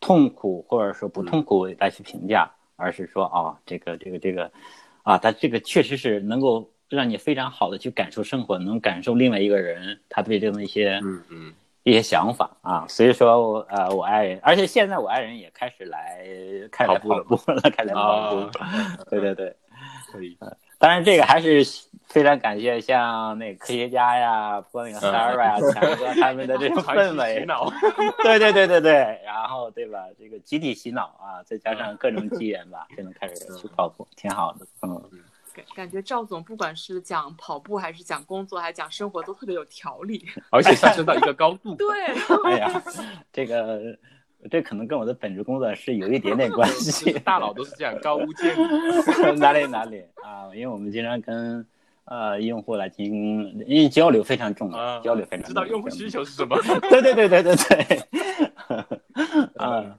[0.00, 4.50] 痛苦或者说不痛苦来去评价，而是说哦，这个这个这个，
[5.04, 12.84] 啊，他这个确实是能够让你非常好的去感受生活，能感受另外一个人他对这么一些嗯嗯，一些想法啊。
[12.88, 16.26] 所以说，我呃，我爱人，而且现在我爱人也开始来
[16.72, 19.54] 开始来跑跑步了，开始来跑步啊， 对对对。
[20.12, 20.36] 可以。
[20.84, 21.64] 当然，这个还是
[22.08, 27.44] 非常感谢像那个科学家呀，包括那个 Sarah 呀、强哥他们的这种氛洗围。
[27.48, 27.72] 脑。
[28.22, 30.00] 对对对对对，然后对吧？
[30.18, 34.66] 这个集体洗脑啊，再加上各种机缘吧，就能开始去跑步，挺好的。
[34.82, 35.02] 嗯，
[35.54, 40.28] 感感觉赵总不管是讲跑步还是讲工作，还是讲生活，都特别有条理。
[40.52, 41.74] 而且上升到一个高度。
[41.76, 41.88] 对，
[42.44, 42.82] 哎呀，
[43.32, 43.96] 这个
[44.50, 47.12] 这可能跟我的本职工作是有一点点关系。
[47.24, 49.32] 大佬都是这样高屋建瓴。
[49.38, 50.48] 哪里哪里啊？
[50.54, 51.66] 因为我们经常跟
[52.04, 55.48] 呃用户来进行，因为交流非常重要，啊，交流非常重要。
[55.48, 56.56] 知道用户需求是什么。
[56.90, 58.02] 对对对对对对。
[59.56, 59.98] 啊，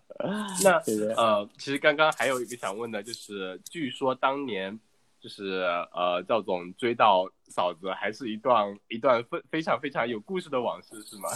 [0.64, 4.78] 那对对呃，其实刚刚还有一个想问的，就是据说当年
[5.20, 11.30] 就是呃赵总追到嫂子，还是一段一段非非常非常有故事的往事，是吗？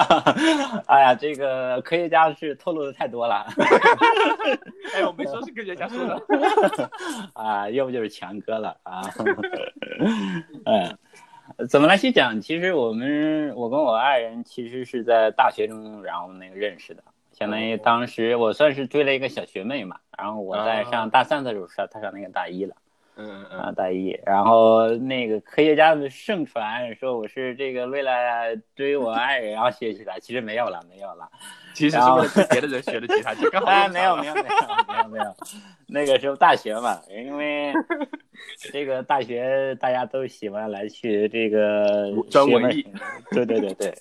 [0.86, 3.46] 哎呀，这个科学家是透露的太多了
[4.94, 6.20] 哎，我没说是科学家说的。
[7.34, 9.02] 啊，要不就是强哥了啊。
[10.64, 10.98] 嗯，
[11.68, 12.40] 怎么来去讲？
[12.40, 17.02] 其实我们我跟我爱人其实是在大学中，然后那个认识的。
[17.32, 22.76] 相当于当时我算是追了一个小学妹嘛，然后我在上大三的时候她，她上那个大一了。
[23.16, 28.12] 嗯嗯啊，大一，然后那个科学家们盛传说我是这个为了
[28.74, 31.28] 追我爱人然后学习的，其实没有了，没有了。
[31.74, 35.36] 其实是为了跟别的人学的吉他，就刚好哎，没有没有没有没有没有，
[35.86, 37.72] 那个时候大学嘛，因为
[38.72, 42.84] 这个大学大家都喜欢来去这个专文艺。
[43.30, 43.94] 对对对对。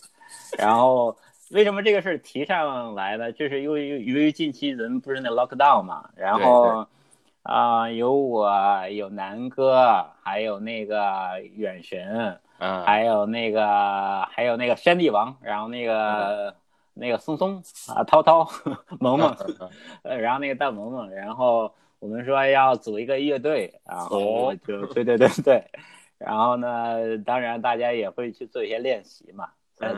[0.57, 1.15] 然后
[1.51, 3.31] 为什么这个事儿提上来呢？
[3.31, 6.87] 就是由于由于近期咱们不是那 lockdown 嘛，然后
[7.43, 8.49] 啊、有我
[8.87, 16.55] 有南哥，还有那个远神，嗯，还有那个还有那个山地王，然后那个、
[16.93, 17.61] 那个松松
[17.93, 18.47] 啊，涛涛，
[19.01, 19.35] 萌萌，
[20.03, 25.63] 呃，然后那个大萌萌，然后我们说要组一个乐队，然后就对对对对，
[26.17, 29.93] 然后呢，当然大家也会去做一些练习嘛，才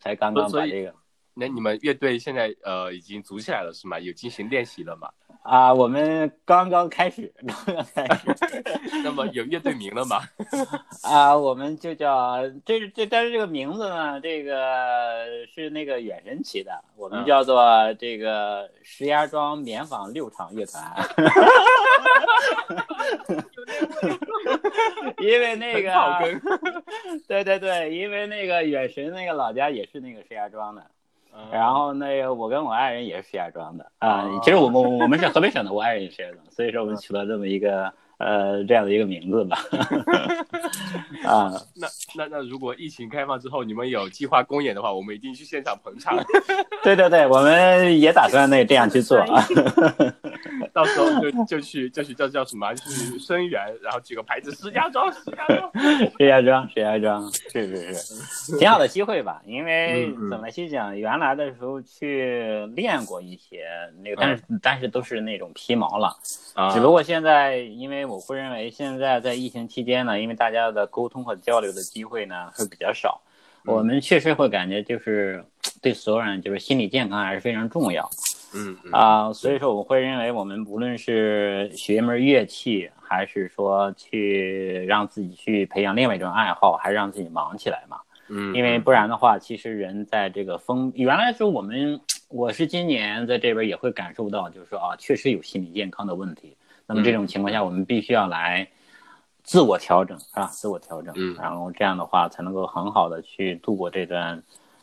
[0.00, 0.94] 才刚刚把这个
[1.34, 3.98] 那你们乐队现在呃已经组起来了是吗？
[4.00, 5.10] 有进行练习了吗？
[5.46, 8.34] 啊，我们刚刚开始，刚刚开始。
[9.04, 10.20] 那么有乐队名了吗？
[11.02, 15.24] 啊，我们就叫这这，但是这个名字呢，这个
[15.54, 20.84] 是那个远神起的，我们叫做这个石家庄棉纺六厂乐团。
[25.18, 25.92] 因为那个，
[27.28, 30.84] 对对对，因为那个远神那个老家也是那个石家庄的。
[31.52, 39.58] 然后那个我跟我爱人也是石家庄的啊，其实我们我们是河北省的，我爱人也是石家庄，所以说我们取了这么一个呃这样的一个名字吧。
[41.24, 46.16] 啊， 那那那如果疫情开放之后，你们有计划公演的话，我们一定去现场捧场。
[46.82, 49.44] 对对对，我们也打算那这样去做啊。
[50.72, 55.72] 到时候就就去就去叫叫什么去声援，然后举个牌子，石家庄，石家庄，
[56.18, 59.40] 石家庄，石家庄，是是是，挺好的机会吧？
[59.46, 63.64] 因为怎么去讲，原来的时候去练过一些
[64.04, 66.14] 那个，但是但是都是那种皮毛了
[66.54, 66.72] 啊。
[66.72, 73.20] 只不过现在，因为我会认为现在在疫情期间呢，因为大家的沟通和交流的机会呢会比较少，
[73.64, 75.44] 我们确实会感觉就是
[75.82, 78.08] 对所有人就是心理健康还是非常重要。
[78.54, 87.98] 嗯啊，所以说我会认为，我们无论是学一门乐器，还是说去让自己去培养另外一种爱好，还是让自己忙起来嘛。
[88.28, 92.00] 嗯，因为不然的话，其实人在这个封，原来说我们，
[92.30, 96.56] 我是今年在这边也会感受到，就是说啊，确实有心理健康的问题。
[96.86, 98.68] 那么这种情况下，我们必须要来
[99.42, 100.46] 自我调整，是吧？
[100.46, 104.42] 自我调整，嗯，然后这样的话才能够很好的去度过这段。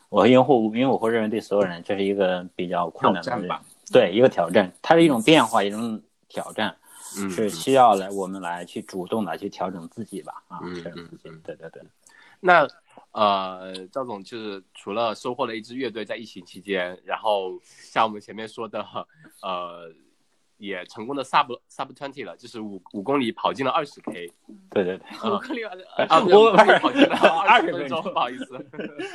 [0.09, 6.75] 我因为会，因为我会认为对所有人这是一个比较困难的吧，对一个挑战，它是一种变化，一种挑战，
[7.17, 11.81] 嗯，是需要来我们来去主动的去调整自己吧，啊，嗯嗯嗯，对对对。
[12.39, 12.67] 那
[13.11, 18.85] 呃，赵总就是除了收获了一支乐队在疫情期间，然后像我们前面说的，
[19.41, 19.91] 呃。
[20.63, 24.31] 也成功的 sub sub twenty 了，就是五五公里跑进了二十 k。
[24.69, 25.71] 对对对，五公里跑
[26.07, 28.55] 啊，我跑进了 二十分钟，不好意思。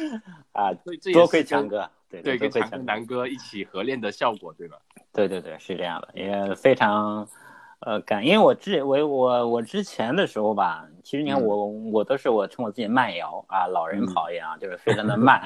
[0.53, 0.71] 啊，
[1.01, 4.77] 这多亏强哥，对对，跟强哥南哥一起合练的效果，对吧？
[5.13, 7.27] 对对对，是这样的，也非常
[7.81, 15.41] 呃感，因为我之我我我之前的时候吧，其实你看我我都是我称我自己慢摇啊，老人跑一样，就是非常的慢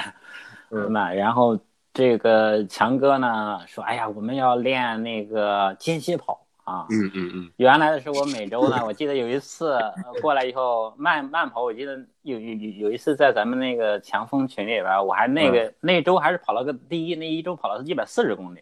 [0.90, 1.56] 慢，然后。
[1.94, 7.50] 这个强哥呢说：“哎呀，我们要练那个间歇跑啊。”嗯嗯嗯。
[7.56, 9.78] 原来的时候，我每周呢， 我记得有一次
[10.22, 18.60] 过来以后慢慢跑，我记得有有有有一次在咱们那个强风群里边，我还那个那周还是跑了个第一，那一周跑了一百四十公里。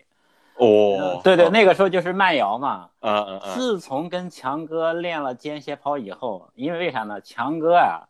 [0.57, 1.21] 哦。
[1.23, 2.89] 对对，那个时候就是慢摇嘛。
[3.01, 3.55] 嗯嗯嗯。
[3.55, 7.21] 自从跟强哥练了间歇跑以后，因为为啥呢？
[7.21, 8.03] 强哥呀。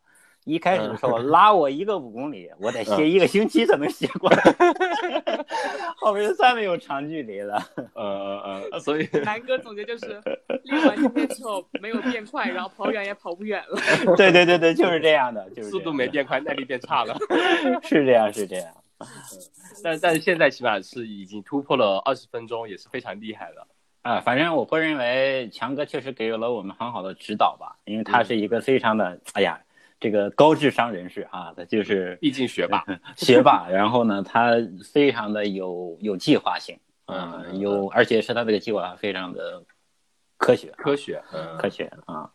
[0.51, 4.43] 一开始的时候拉我一个五公里，我得歇一个星期才能歇过来，
[5.97, 7.63] 后面再没有长距离了。
[7.95, 10.21] 呃呃呃，所以 南哥总结就是
[10.65, 14.17] 练完今天之后没有变快，然后跑远也跑不远了。
[14.17, 17.17] 对对对对，就是这样的，就是速度没变快，耐力变差了。
[17.83, 18.75] 是这样是这样，
[19.85, 23.67] 但但是现在起码是已经突破了二十分钟，也是非常厉害的。
[24.03, 29.61] 啊，反正我会认为强哥确实给予了我们很好的指导吧，因为他是一个非常的，哎呀。
[30.01, 32.83] 这个高智商人士啊，他就是毕竟学霸，
[33.17, 33.69] 学霸。
[33.69, 34.53] 然后呢，他
[34.93, 39.63] 非常的有有计划性，嗯，有，而且是他这个计划非常的
[40.39, 42.31] 科学，科学，嗯科学啊。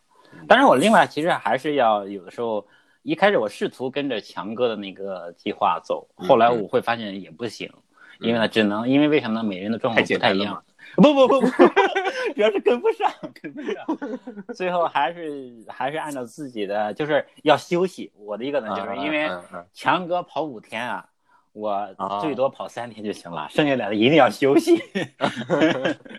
[0.46, 2.66] 当然，我另外其实还是要有的时候，
[3.02, 7.68] 一开始我试图跟着强哥的那个计划走，后来我会发现也不行，
[8.20, 9.42] 因为呢，只能因为为什么呢？
[9.42, 10.62] 每人的状况不太一样。
[10.96, 11.46] 不不不不，
[12.34, 13.74] 主要是跟不上，跟不上。
[14.54, 18.10] 最后还是还是按照自己的，就是要休息。
[18.16, 19.30] 我的一个呢，就是因为
[19.72, 21.06] 强哥跑五天啊，
[21.52, 24.76] 我最多跑三天就行了，剩下两天一定要休息。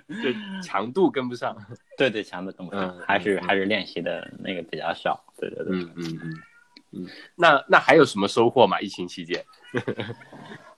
[0.08, 1.56] 就强度跟不上，
[1.98, 5.24] 对对，强度跟不上，还是还是练习的那个比较少。
[5.38, 6.44] 对对对，嗯嗯嗯
[6.94, 7.08] 嗯。
[7.36, 8.80] 那那还有什么收获吗？
[8.80, 9.44] 疫情期间？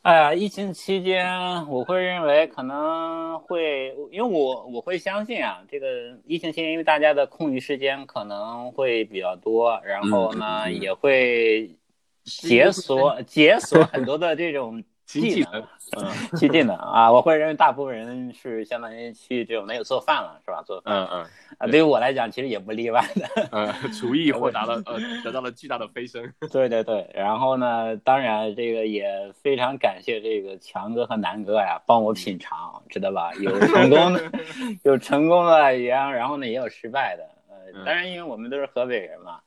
[0.01, 1.27] 哎呀，疫情期间，
[1.67, 11.75] 我会认为可能会，因为我我会相信啊，这个疫情期间，因为大家的空余时间可能会比较多，然后呢，也会
[12.23, 14.83] 解锁解锁很多的这种。
[15.09, 15.63] 技能，
[15.97, 16.05] 嗯，
[16.37, 20.61] 新技能啊，我会认为大部分人是相当于去这种没有做饭了，是吧？
[20.61, 21.25] 做饭，嗯嗯，
[21.57, 26.31] 啊，对于我来讲，其实也不例外的，嗯， 厨艺获得了呃，得到了巨大的飞升。
[26.51, 33.33] 对对对，然后呢，当然这个也非常感谢这个强哥和南哥呀，帮我品尝，知道吧？
[33.41, 34.31] 有成功的，
[34.83, 39.39] 有成功的，也然后呢也有失败的，呃，当然因为我们都是河北人嘛，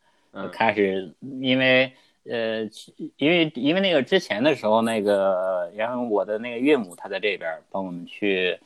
[0.50, 1.92] 开始因为。
[2.24, 2.62] 呃，
[3.16, 8.56] 因为因为那个之前的时候，那个然后我的那个岳母她在这边帮我们去，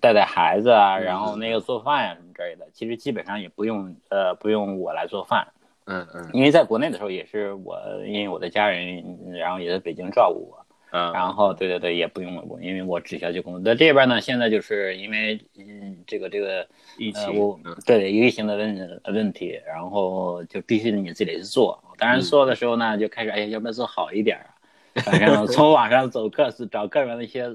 [0.00, 5.46] 带带孩子啊，嗯然后那个做饭呀、什么之类的，其实基本上也不用呃不用我来做饭，
[5.86, 13.62] 嗯嗯因为在国内的时候也是我，因为我的家人，然后也在北京照顾我，嗯，然后对对对，也不用我，因为我只需要去工作。
[13.62, 16.66] 在这边呢，现在就是因为嗯这个这个呃
[16.98, 21.80] 疫情，对疫情的问问题，然后就必须得你自己去做。
[21.98, 24.54] 当然嗯做的时候呢，就开始哎呀，要不要做好一点儿啊？
[25.02, 27.54] 反正从网上走客是找各种的一些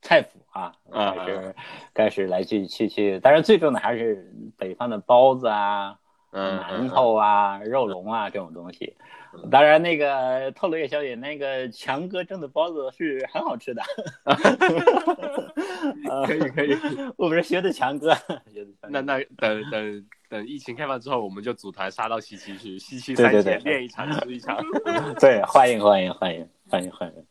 [0.00, 1.54] 菜谱啊， 嗯开始
[1.94, 3.20] 开始来去去去。
[3.20, 5.98] 当然最重要的还是北方的包子啊。
[6.32, 8.94] 嗯馒头啊、肉笼啊这种东西
[9.32, 9.48] 嗯。
[9.48, 13.82] 当然，那个透露一个消息，那个强哥蒸的包子是很好吃的。
[16.26, 16.76] 可以可以。
[17.16, 18.12] 我们是学的强哥，
[18.52, 24.56] 学的强哥那那等等等疫情开放之后，我们就组团杀到西区去，西区对对对三节练一场吃一场。
[25.20, 27.24] 对，欢迎欢迎欢迎欢迎欢迎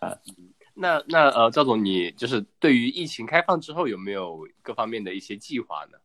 [0.00, 0.16] 啊。
[0.74, 5.98] 那那呃，赵总，你就是对于疫情开放之后有没有各方面的一些计划呢？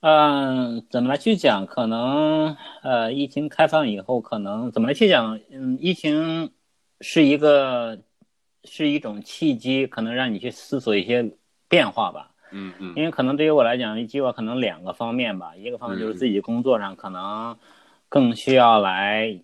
[0.00, 1.66] 嗯，怎么来去讲？
[1.66, 5.40] 可能呃，疫情开放以后，可能怎么来去讲？
[5.50, 6.52] 嗯，疫情
[7.00, 7.98] 是一个
[8.64, 11.32] 是一种契机，可能让你去思索一些
[11.68, 12.32] 变化吧。
[12.50, 12.92] 嗯嗯。
[12.96, 17.56] 因为可能对于我来讲，计划可能两个方面吧，一个方面就是自己工作上可能
[18.08, 19.38] 更需要来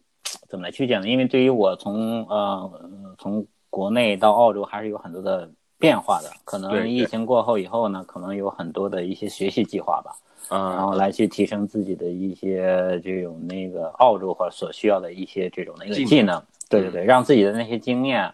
[0.49, 1.09] 怎么来去讲呢？
[1.09, 2.71] 因为对于我从呃
[3.19, 10.13] 从国内到澳洲还是有很多的变化的，可能疫情过后以后呢，可能有很多的一些学习计划吧，
[10.51, 18.33] 嗯然后嗯，来去提升自己的一些这种那个澳洲或者所需要的一些这种的一个技能，对对对，让自己的那些经验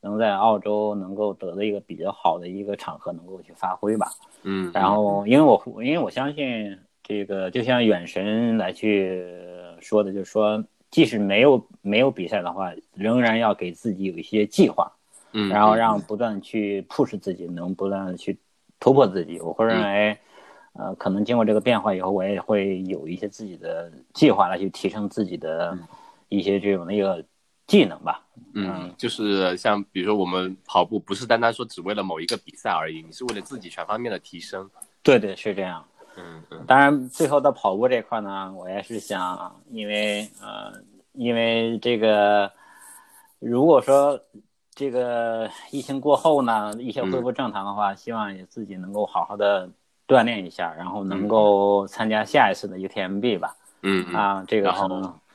[0.00, 4.06] 能在澳洲能够得到一个比较好的一个场合能够去发挥吧。
[4.42, 9.22] 嗯，然后，因为我因为我相信这个，就像远神来去
[9.80, 14.90] 说的，就是说，即使没有没有比赛的话，仍然要给自己有一些计划，
[15.32, 18.38] 嗯，然后让不断去 push 自己，能不断的去
[18.78, 19.38] 突破自己。
[19.40, 20.18] 我会认为，
[20.72, 25.76] 呃，可能经过这个变化以后，我也会有一些自己的计划来去提升自己的
[26.28, 27.22] 一些这种的一个
[27.70, 28.20] 技能吧。
[28.52, 34.68] 嗯，就是像比如说我们跑步，不是单单说只为了某一个比赛而已，你是为了自己全方面的提升。
[35.04, 35.84] 对对，是这样。
[36.16, 42.50] 嗯嗯当然，最后到跑步这块呢，我也是想，因为呃，因为这个，
[43.38, 44.20] 如果说
[44.74, 49.70] 这个疫情过后呢，一切恢复正常的话，希望也自己能够好好的
[50.08, 53.54] 锻炼一下，然后能够参加下一次的 UTMB 吧。
[53.82, 54.88] 嗯嗯，啊，这个然后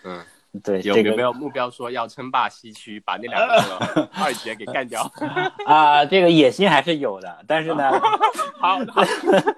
[0.04, 0.22] 嗯，
[0.64, 5.10] 对有有没有目标说要称霸西区，把那两个 二姐给干掉？
[5.66, 7.91] 啊，这个野心还是有的，但是呢，
[8.60, 9.03] 好，好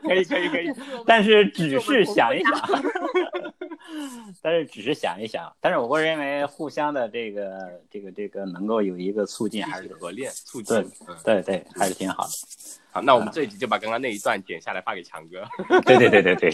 [0.04, 0.72] 可以可以可以，
[1.06, 2.54] 但是只是想一想，
[4.42, 10.78] 但是只是想一想，但是我会认为互相的这个这个这个能够有一个促进，还是合练促进。
[10.78, 12.30] 嗯，对对，还是挺好的。
[12.92, 15.46] 好，那我们这一集就把刚刚那一段剪下来发给强哥。
[15.82, 16.50] 对对对对对，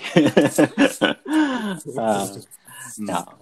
[1.98, 2.26] 啊，
[3.14, 3.38] 好，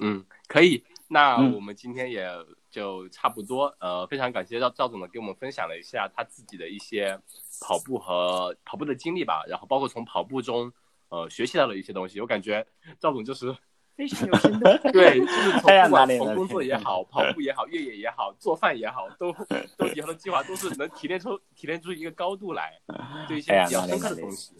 [0.00, 0.84] 嗯，可以。
[1.12, 2.28] 那嗯我们今天也
[2.70, 7.18] 就差不多，呃，非常感谢赵赵总呢给我们分享了一下他自己的一些
[7.60, 10.72] 跑步和跑步的经历吧，然后包括从跑步中
[11.08, 12.20] 呃学习到了一些东西。
[12.20, 12.64] 我感觉
[13.00, 13.52] 赵总就是
[13.96, 14.60] 非常有深度。
[14.92, 19.32] 对，就是 从不管从工作也好，跑步也好，越野也好，做饭也好，都
[19.76, 22.80] 都以后的计划都是能提炼出提炼出一个高度来，
[23.26, 24.54] 对一些比较深刻的东西。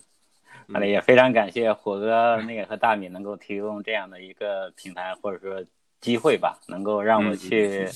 [0.73, 5.65] 那里也非常感谢火哥那个和大米能够提供这样的一个平台或者说
[6.01, 7.87] 机会吧，能够让我去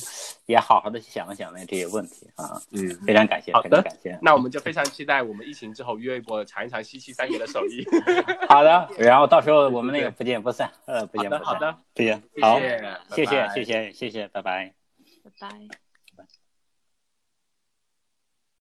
[0.45, 4.19] 也好好的想一想那这些问题啊，嗯，非常感谢，好的非常感谢。
[4.21, 7.83] 那我们就非常期待我们疫情之后约一波尝一尝西区三爷的手艺。
[8.49, 11.45] 好的，然后到时候我们那个不见不散，呃，不见不散。
[11.45, 12.61] 好的好的，不见，好，
[13.15, 14.75] 谢谢谢拜拜谢谢谢谢，拜拜。
[15.25, 15.84] 拜拜。